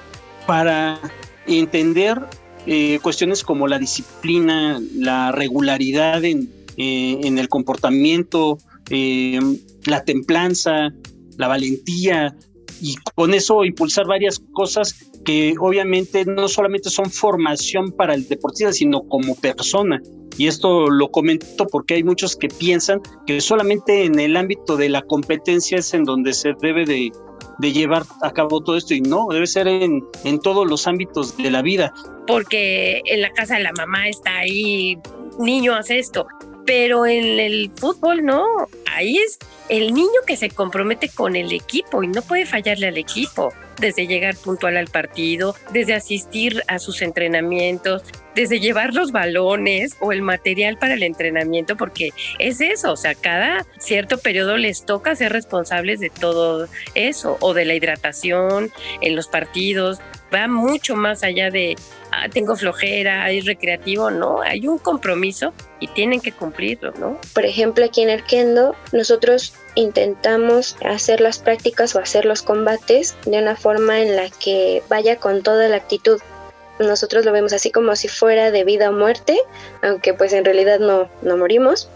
para 0.47 0.99
entender 1.45 2.19
eh, 2.65 2.99
cuestiones 3.01 3.43
como 3.43 3.67
la 3.67 3.79
disciplina, 3.79 4.81
la 4.95 5.31
regularidad 5.31 6.23
en, 6.25 6.49
eh, 6.77 7.19
en 7.23 7.37
el 7.37 7.49
comportamiento, 7.49 8.57
eh, 8.89 9.39
la 9.85 10.03
templanza, 10.03 10.93
la 11.37 11.47
valentía 11.47 12.35
y 12.81 12.95
con 13.15 13.33
eso 13.33 13.63
impulsar 13.63 14.07
varias 14.07 14.39
cosas 14.53 14.95
que 15.27 15.55
obviamente 15.59 16.23
no 16.23 16.47
solamente 16.47 16.89
son 16.89 17.11
formación 17.11 17.91
para 17.91 18.13
el 18.13 18.25
deportista, 18.29 18.71
sino 18.71 19.01
como 19.09 19.35
persona. 19.35 20.01
Y 20.37 20.47
esto 20.47 20.89
lo 20.89 21.11
comento 21.11 21.67
porque 21.67 21.95
hay 21.95 22.03
muchos 22.03 22.37
que 22.37 22.47
piensan 22.47 23.01
que 23.25 23.41
solamente 23.41 24.05
en 24.05 24.21
el 24.21 24.37
ámbito 24.37 24.77
de 24.77 24.87
la 24.87 25.01
competencia 25.01 25.79
es 25.79 25.93
en 25.93 26.05
donde 26.05 26.31
se 26.31 26.53
debe 26.61 26.85
de, 26.85 27.11
de 27.59 27.73
llevar 27.73 28.03
a 28.21 28.31
cabo 28.31 28.63
todo 28.63 28.77
esto 28.77 28.93
y 28.93 29.01
no, 29.01 29.27
debe 29.29 29.47
ser 29.47 29.67
en, 29.67 30.01
en 30.23 30.39
todos 30.39 30.65
los 30.65 30.87
ámbitos 30.87 31.35
de 31.35 31.51
la 31.51 31.61
vida. 31.61 31.93
Porque 32.25 33.01
en 33.03 33.19
la 33.19 33.29
casa 33.31 33.55
de 33.55 33.63
la 33.63 33.73
mamá 33.73 34.07
está 34.07 34.37
ahí, 34.37 34.97
niño, 35.39 35.75
hace 35.75 35.99
esto, 35.99 36.25
pero 36.65 37.05
en 37.05 37.37
el 37.37 37.69
fútbol 37.75 38.23
no, 38.23 38.45
ahí 38.93 39.17
es 39.17 39.37
el 39.69 39.93
niño 39.93 40.21
que 40.25 40.37
se 40.37 40.49
compromete 40.49 41.09
con 41.09 41.35
el 41.35 41.51
equipo 41.51 42.03
y 42.03 42.07
no 42.07 42.21
puede 42.21 42.45
fallarle 42.45 42.87
al 42.87 42.97
equipo, 42.97 43.53
desde 43.79 44.07
llegar 44.07 44.35
puntual 44.35 44.77
al 44.77 44.87
partido, 44.87 45.55
desde 45.71 45.93
asistir 45.93 46.63
a 46.67 46.79
sus 46.79 47.01
entrenamientos, 47.01 48.03
desde 48.35 48.59
llevar 48.59 48.93
los 48.93 49.11
balones 49.11 49.97
o 49.99 50.11
el 50.11 50.21
material 50.21 50.77
para 50.77 50.93
el 50.93 51.03
entrenamiento, 51.03 51.75
porque 51.75 52.11
es 52.39 52.61
eso, 52.61 52.91
o 52.91 52.97
sea, 52.97 53.15
cada 53.15 53.65
cierto 53.79 54.17
periodo 54.17 54.57
les 54.57 54.85
toca 54.85 55.15
ser 55.15 55.31
responsables 55.33 55.99
de 55.99 56.09
todo 56.09 56.67
eso, 56.95 57.37
o 57.41 57.53
de 57.53 57.65
la 57.65 57.73
hidratación 57.73 58.71
en 59.01 59.15
los 59.15 59.27
partidos, 59.27 59.99
va 60.33 60.47
mucho 60.47 60.95
más 60.95 61.23
allá 61.23 61.49
de 61.49 61.75
ah, 62.11 62.27
tengo 62.29 62.55
flojera, 62.55 63.23
hay 63.23 63.41
recreativo, 63.41 64.11
no, 64.11 64.41
hay 64.41 64.67
un 64.67 64.77
compromiso 64.77 65.53
y 65.79 65.87
tienen 65.87 66.19
que 66.19 66.31
cumplirlo, 66.31 66.91
¿no? 66.99 67.19
Por 67.33 67.45
ejemplo, 67.45 67.85
aquí 67.85 68.01
en 68.01 68.09
el 68.09 68.23
Kendo, 68.23 68.75
nosotros 68.91 69.53
intentamos 69.75 70.75
hacer 70.85 71.21
las 71.21 71.39
prácticas 71.39 71.95
o 71.95 71.99
hacer 71.99 72.25
los 72.25 72.41
combates 72.41 73.15
de 73.25 73.39
una 73.39 73.55
forma 73.55 74.01
en 74.01 74.15
la 74.15 74.29
que 74.29 74.81
vaya 74.89 75.17
con 75.17 75.43
toda 75.43 75.67
la 75.67 75.77
actitud. 75.77 76.19
Nosotros 76.79 77.25
lo 77.25 77.31
vemos 77.31 77.53
así 77.53 77.71
como 77.71 77.95
si 77.95 78.07
fuera 78.07 78.51
de 78.51 78.63
vida 78.63 78.89
o 78.89 78.93
muerte, 78.93 79.39
aunque 79.81 80.13
pues 80.13 80.33
en 80.33 80.45
realidad 80.45 80.79
no, 80.79 81.09
no 81.21 81.37
morimos, 81.37 81.89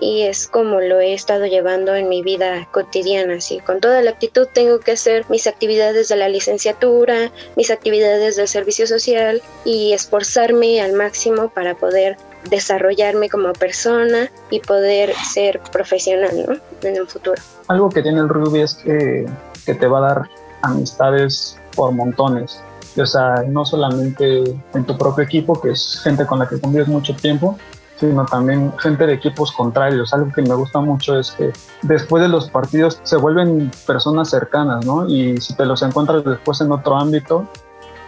y 0.00 0.22
es 0.22 0.46
como 0.46 0.80
lo 0.80 1.00
he 1.00 1.14
estado 1.14 1.46
llevando 1.46 1.94
en 1.94 2.08
mi 2.08 2.22
vida 2.22 2.68
cotidiana, 2.70 3.34
así 3.34 3.58
con 3.60 3.80
toda 3.80 4.02
la 4.02 4.10
actitud 4.10 4.46
tengo 4.52 4.80
que 4.80 4.92
hacer 4.92 5.24
mis 5.28 5.46
actividades 5.46 6.08
de 6.08 6.16
la 6.16 6.28
licenciatura, 6.28 7.32
mis 7.56 7.70
actividades 7.70 8.36
del 8.36 8.48
servicio 8.48 8.86
social 8.86 9.42
y 9.64 9.92
esforzarme 9.92 10.80
al 10.80 10.92
máximo 10.92 11.50
para 11.50 11.74
poder 11.74 12.16
desarrollarme 12.50 13.28
como 13.28 13.52
persona 13.52 14.30
y 14.50 14.60
poder 14.60 15.12
ser 15.32 15.60
profesional 15.72 16.44
¿no? 16.48 16.88
en 16.88 16.96
el 16.96 17.06
futuro. 17.06 17.40
Algo 17.68 17.88
que 17.88 18.02
tiene 18.02 18.20
el 18.20 18.28
rugby 18.28 18.60
es 18.60 18.74
que, 18.74 19.26
que 19.66 19.74
te 19.74 19.86
va 19.86 19.98
a 19.98 20.14
dar 20.14 20.28
amistades 20.62 21.58
por 21.74 21.92
montones. 21.92 22.60
O 22.96 23.06
sea, 23.06 23.44
no 23.46 23.64
solamente 23.64 24.42
en 24.74 24.84
tu 24.84 24.96
propio 24.96 25.24
equipo, 25.24 25.60
que 25.60 25.70
es 25.70 26.00
gente 26.02 26.26
con 26.26 26.38
la 26.38 26.48
que 26.48 26.60
convives 26.60 26.88
mucho 26.88 27.14
tiempo, 27.14 27.56
sino 27.98 28.24
también 28.26 28.72
gente 28.78 29.06
de 29.06 29.14
equipos 29.14 29.52
contrarios. 29.52 30.12
Algo 30.12 30.32
que 30.32 30.42
me 30.42 30.54
gusta 30.54 30.80
mucho 30.80 31.18
es 31.18 31.32
que 31.32 31.52
después 31.82 32.22
de 32.22 32.28
los 32.28 32.48
partidos 32.50 33.00
se 33.02 33.16
vuelven 33.16 33.70
personas 33.86 34.30
cercanas, 34.30 34.84
¿no? 34.84 35.08
Y 35.08 35.40
si 35.40 35.54
te 35.54 35.64
los 35.64 35.82
encuentras 35.82 36.24
después 36.24 36.60
en 36.60 36.72
otro 36.72 36.96
ámbito, 36.96 37.46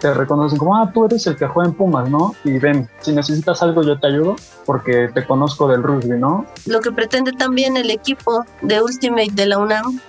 te 0.01 0.13
reconocen 0.15 0.59
como, 0.59 0.77
ah, 0.77 0.91
tú 0.93 1.05
eres 1.05 1.27
el 1.27 1.37
que 1.37 1.47
juega 1.47 1.69
en 1.69 1.77
Pumas, 1.77 2.09
¿no? 2.09 2.35
Y 2.45 2.59
ven, 2.59 2.89
si 3.01 3.13
necesitas 3.13 3.63
algo 3.63 3.83
yo 3.83 3.99
te 3.99 4.07
ayudo 4.07 4.37
porque 4.67 5.11
te 5.13 5.25
conozco 5.27 5.69
del 5.69 5.83
rugby, 5.83 6.19
¿no? 6.19 6.47
Lo 6.67 6.81
que 6.81 6.91
pretende 6.91 7.33
también 7.33 7.77
el 7.77 7.91
equipo 7.91 8.45
de 8.63 8.83
Ultimate 8.83 9.33
de 9.33 9.47
la 9.47 9.59
UNAM, 9.59 10.01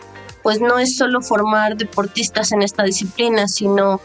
pues 0.44 0.60
no 0.60 0.80
es 0.80 0.98
solo 0.98 1.22
formar 1.22 1.78
deportistas 1.78 2.52
en 2.52 2.62
esta 2.62 2.84
disciplina, 2.84 3.48
sino 3.48 4.00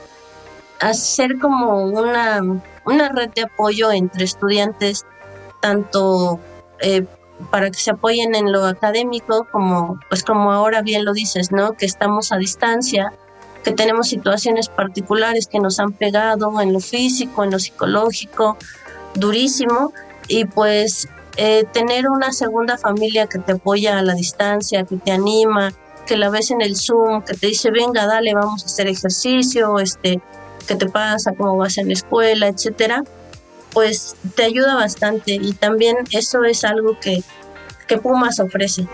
hacer 0.80 1.38
como 1.38 1.84
una, 1.84 2.40
una 2.84 3.08
red 3.10 3.30
de 3.34 3.42
apoyo 3.42 3.90
entre 3.90 4.24
estudiantes 4.24 5.06
tanto 5.60 6.38
eh, 6.80 7.06
para 7.50 7.70
que 7.70 7.78
se 7.78 7.90
apoyen 7.90 8.34
en 8.34 8.52
lo 8.52 8.64
académico 8.64 9.46
como 9.50 9.98
pues 10.08 10.22
como 10.22 10.52
ahora 10.52 10.82
bien 10.82 11.04
lo 11.04 11.12
dices, 11.12 11.52
¿no? 11.52 11.72
Que 11.72 11.86
estamos 11.86 12.32
a 12.32 12.36
distancia, 12.36 13.12
que 13.66 13.72
tenemos 13.72 14.06
situaciones 14.08 14.68
particulares 14.68 15.48
que 15.48 15.58
nos 15.58 15.80
han 15.80 15.90
pegado 15.90 16.60
en 16.60 16.72
lo 16.72 16.78
físico, 16.78 17.42
en 17.42 17.50
lo 17.50 17.58
psicológico, 17.58 18.56
durísimo 19.16 19.92
y 20.28 20.44
pues 20.44 21.08
eh, 21.36 21.64
tener 21.72 22.08
una 22.08 22.30
segunda 22.30 22.78
familia 22.78 23.26
que 23.26 23.40
te 23.40 23.54
apoya 23.54 23.98
a 23.98 24.02
la 24.02 24.14
distancia, 24.14 24.84
que 24.84 24.94
te 24.98 25.10
anima, 25.10 25.72
que 26.06 26.16
la 26.16 26.30
ves 26.30 26.52
en 26.52 26.60
el 26.60 26.76
Zoom, 26.76 27.22
que 27.22 27.34
te 27.34 27.48
dice, 27.48 27.72
venga, 27.72 28.06
dale, 28.06 28.34
vamos 28.34 28.62
a 28.62 28.66
hacer 28.66 28.86
ejercicio, 28.86 29.80
este, 29.80 30.20
¿qué 30.68 30.76
te 30.76 30.86
pasa? 30.86 31.32
¿Cómo 31.36 31.56
vas 31.56 31.76
en 31.78 31.88
la 31.88 31.94
escuela? 31.94 32.46
etcétera 32.46 33.02
pues 33.72 34.14
te 34.36 34.44
ayuda 34.44 34.76
bastante 34.76 35.34
y 35.34 35.52
también 35.52 35.96
eso 36.12 36.44
es 36.44 36.64
algo 36.64 36.98
que, 36.98 37.22
que 37.86 37.98
Pumas 37.98 38.38
ofrece. 38.38 38.86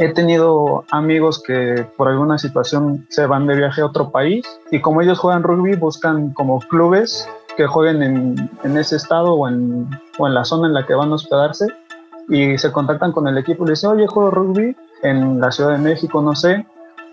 He 0.00 0.12
tenido 0.12 0.84
amigos 0.90 1.40
que 1.46 1.86
por 1.96 2.08
alguna 2.08 2.38
situación 2.38 3.06
se 3.10 3.26
van 3.26 3.46
de 3.46 3.54
viaje 3.54 3.82
a 3.82 3.86
otro 3.86 4.10
país 4.10 4.44
y 4.72 4.80
como 4.80 5.02
ellos 5.02 5.20
juegan 5.20 5.44
rugby 5.44 5.76
buscan 5.76 6.32
como 6.32 6.58
clubes 6.58 7.28
que 7.56 7.66
jueguen 7.66 8.02
en, 8.02 8.50
en 8.64 8.78
ese 8.78 8.96
estado 8.96 9.34
o 9.34 9.46
en, 9.46 9.88
o 10.18 10.26
en 10.26 10.34
la 10.34 10.44
zona 10.44 10.66
en 10.66 10.74
la 10.74 10.86
que 10.86 10.94
van 10.94 11.12
a 11.12 11.14
hospedarse 11.14 11.66
y 12.28 12.58
se 12.58 12.72
contactan 12.72 13.12
con 13.12 13.28
el 13.28 13.38
equipo 13.38 13.62
y 13.62 13.66
le 13.66 13.72
dicen, 13.72 13.90
oye, 13.90 14.06
juego 14.08 14.30
rugby 14.30 14.76
en 15.02 15.38
la 15.38 15.52
Ciudad 15.52 15.72
de 15.72 15.78
México, 15.78 16.20
no 16.20 16.34
sé, 16.34 16.66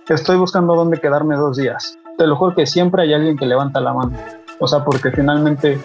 estoy 0.07 0.37
buscando 0.37 0.75
dónde 0.75 0.99
quedarme 0.99 1.35
dos 1.35 1.57
días 1.57 1.99
te 2.17 2.25
lo 2.25 2.35
juro 2.35 2.55
que 2.55 2.65
siempre 2.65 3.03
hay 3.03 3.13
alguien 3.13 3.37
que 3.37 3.45
levanta 3.45 3.79
la 3.79 3.93
mano. 3.93 4.17
O 4.59 4.67
sea, 4.67 4.83
porque 4.83 5.11
finalmente 5.11 5.79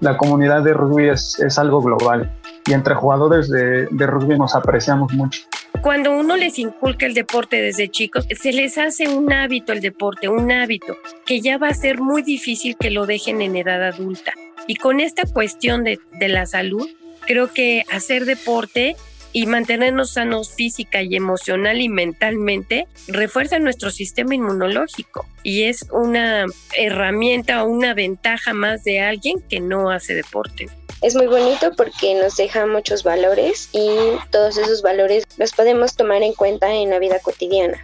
la 0.00 0.16
comunidad 0.16 0.62
de 0.62 0.74
rugby 0.74 1.08
es, 1.08 1.40
es 1.40 1.58
algo 1.58 1.80
global 1.80 2.30
y 2.66 2.74
entre 2.74 2.94
jugadores 2.94 3.48
de, 3.48 3.86
de, 3.90 4.06
rugby 4.06 4.38
nos 4.38 4.54
apreciamos 4.54 5.12
mucho. 5.14 5.40
Cuando 5.80 6.12
uno 6.12 6.36
les 6.36 6.58
inculca 6.58 7.06
el 7.06 7.14
deporte 7.14 7.60
desde 7.60 7.88
chicos, 7.88 8.26
se 8.30 8.52
les 8.52 8.78
hace 8.78 9.08
un 9.08 9.32
hábito 9.32 9.72
el 9.72 9.80
deporte, 9.80 10.28
un 10.28 10.52
hábito 10.52 10.96
que 11.26 11.40
ya 11.40 11.58
va 11.58 11.68
a 11.68 11.74
ser 11.74 12.00
muy 12.00 12.22
difícil 12.22 12.76
que 12.78 12.90
lo 12.90 13.06
dejen 13.06 13.42
en 13.42 13.56
edad 13.56 13.82
adulta. 13.82 14.32
Y 14.68 14.76
con 14.76 15.00
esta 15.00 15.24
cuestión 15.24 15.82
de, 15.82 15.98
la 16.20 16.46
salud, 16.46 16.88
creo 17.26 17.52
que 17.52 17.82
hacer 17.90 18.26
deporte 18.26 18.96
y 19.32 19.46
mantenernos 19.46 20.12
sanos 20.12 20.54
física 20.54 21.02
y 21.02 21.16
emocional 21.16 21.80
y 21.80 21.88
mentalmente 21.88 22.86
refuerza 23.08 23.58
nuestro 23.58 23.90
sistema 23.90 24.34
inmunológico 24.34 25.26
y 25.42 25.62
es 25.62 25.86
una 25.90 26.44
herramienta 26.76 27.64
o 27.64 27.68
una 27.68 27.94
ventaja 27.94 28.52
más 28.52 28.84
de 28.84 29.00
alguien 29.00 29.42
que 29.48 29.60
no 29.60 29.90
hace 29.90 30.14
deporte. 30.14 30.68
Es 31.02 31.16
muy 31.16 31.26
bonito 31.26 31.72
porque 31.76 32.14
nos 32.14 32.36
deja 32.36 32.64
muchos 32.64 33.02
valores 33.02 33.68
y 33.72 33.90
todos 34.30 34.56
esos 34.56 34.82
valores 34.82 35.24
los 35.36 35.52
podemos 35.52 35.96
tomar 35.96 36.22
en 36.22 36.32
cuenta 36.32 36.72
en 36.72 36.90
la 36.90 37.00
vida 37.00 37.18
cotidiana 37.18 37.82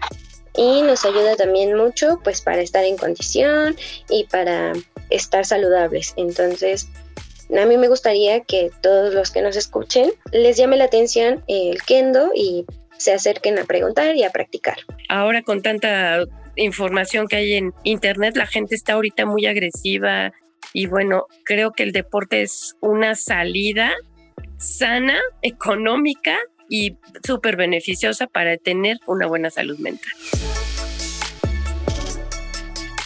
y 0.57 0.83
nos 0.83 1.05
ayuda 1.05 1.35
también 1.35 1.75
mucho 1.77 2.21
pues 2.23 2.41
para 2.41 2.61
estar 2.61 2.85
en 2.85 2.97
condición 2.97 3.77
y 4.09 4.25
para 4.25 4.73
estar 5.11 5.45
saludables. 5.45 6.15
Entonces, 6.17 6.89
a 7.57 7.67
mí 7.67 7.77
me 7.77 7.89
gustaría 7.89 8.41
que 8.41 8.71
todos 8.83 9.13
los 9.13 9.33
que 9.33 9.43
nos 9.43 9.57
escuchen 9.57 10.11
les 10.31 10.57
llame 10.57 10.77
la 10.77 10.85
atención 10.85 11.43
el 11.49 11.83
kendo 11.83 12.31
y 12.37 12.67
se 12.99 13.13
acerquen 13.13 13.59
a 13.59 13.65
preguntar 13.65 14.15
y 14.15 14.23
a 14.23 14.31
practicar. 14.31 14.77
Ahora 15.09 15.43
con 15.43 15.63
tanta 15.63 16.21
información 16.55 17.27
que 17.27 17.37
hay 17.37 17.55
en 17.55 17.73
internet, 17.83 18.37
la 18.37 18.47
gente 18.47 18.77
está 18.77 18.93
ahorita 18.93 19.27
muy 19.27 19.47
agresiva 19.47 20.33
y 20.73 20.87
bueno, 20.87 21.27
creo 21.45 21.73
que 21.73 21.83
el 21.83 21.93
deporte 21.93 22.43
es 22.43 22.77
una 22.81 23.15
salida 23.15 23.93
sana, 24.59 25.19
económica 25.43 26.37
y 26.69 26.97
súper 27.27 27.57
beneficiosa 27.57 28.27
para 28.27 28.57
tener 28.57 28.99
una 29.07 29.27
buena 29.27 29.51
salud 29.51 29.79
mental. 29.79 30.13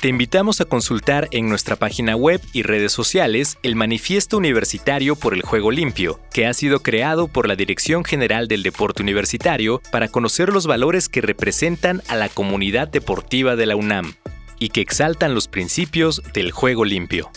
Te 0.00 0.08
invitamos 0.08 0.60
a 0.60 0.64
consultar 0.64 1.28
en 1.30 1.48
nuestra 1.48 1.76
página 1.76 2.16
web 2.16 2.40
y 2.52 2.64
redes 2.64 2.90
sociales 2.90 3.56
el 3.62 3.76
Manifiesto 3.76 4.36
Universitario 4.36 5.14
por 5.14 5.32
el 5.32 5.42
Juego 5.42 5.70
Limpio, 5.70 6.18
que 6.32 6.44
ha 6.44 6.54
sido 6.54 6.80
creado 6.80 7.28
por 7.28 7.46
la 7.46 7.54
Dirección 7.54 8.02
General 8.02 8.48
del 8.48 8.64
Deporte 8.64 9.00
Universitario 9.00 9.80
para 9.92 10.08
conocer 10.08 10.48
los 10.48 10.66
valores 10.66 11.08
que 11.08 11.20
representan 11.20 12.02
a 12.08 12.16
la 12.16 12.28
comunidad 12.28 12.88
deportiva 12.88 13.54
de 13.54 13.66
la 13.66 13.76
UNAM 13.76 14.14
y 14.58 14.70
que 14.70 14.80
exaltan 14.80 15.34
los 15.34 15.46
principios 15.46 16.20
del 16.34 16.50
juego 16.50 16.84
limpio. 16.84 17.30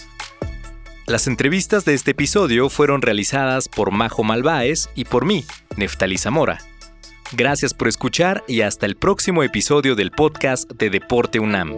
Las 1.07 1.27
entrevistas 1.27 1.85
de 1.85 1.93
este 1.93 2.11
episodio 2.11 2.67
fueron 2.67 3.03
realizadas 3.03 3.69
por 3.69 3.91
Majo 3.91 4.23
Malváez 4.23 4.89
y 4.95 5.05
por 5.05 5.23
mí, 5.23 5.45
Neftali 5.77 6.17
Zamora. 6.17 6.57
Gracias 7.31 7.75
por 7.75 7.87
escuchar 7.87 8.43
y 8.47 8.61
hasta 8.61 8.87
el 8.87 8.95
próximo 8.95 9.43
episodio 9.43 9.93
del 9.93 10.09
podcast 10.09 10.71
de 10.71 10.89
Deporte 10.89 11.39
UNAM. 11.39 11.77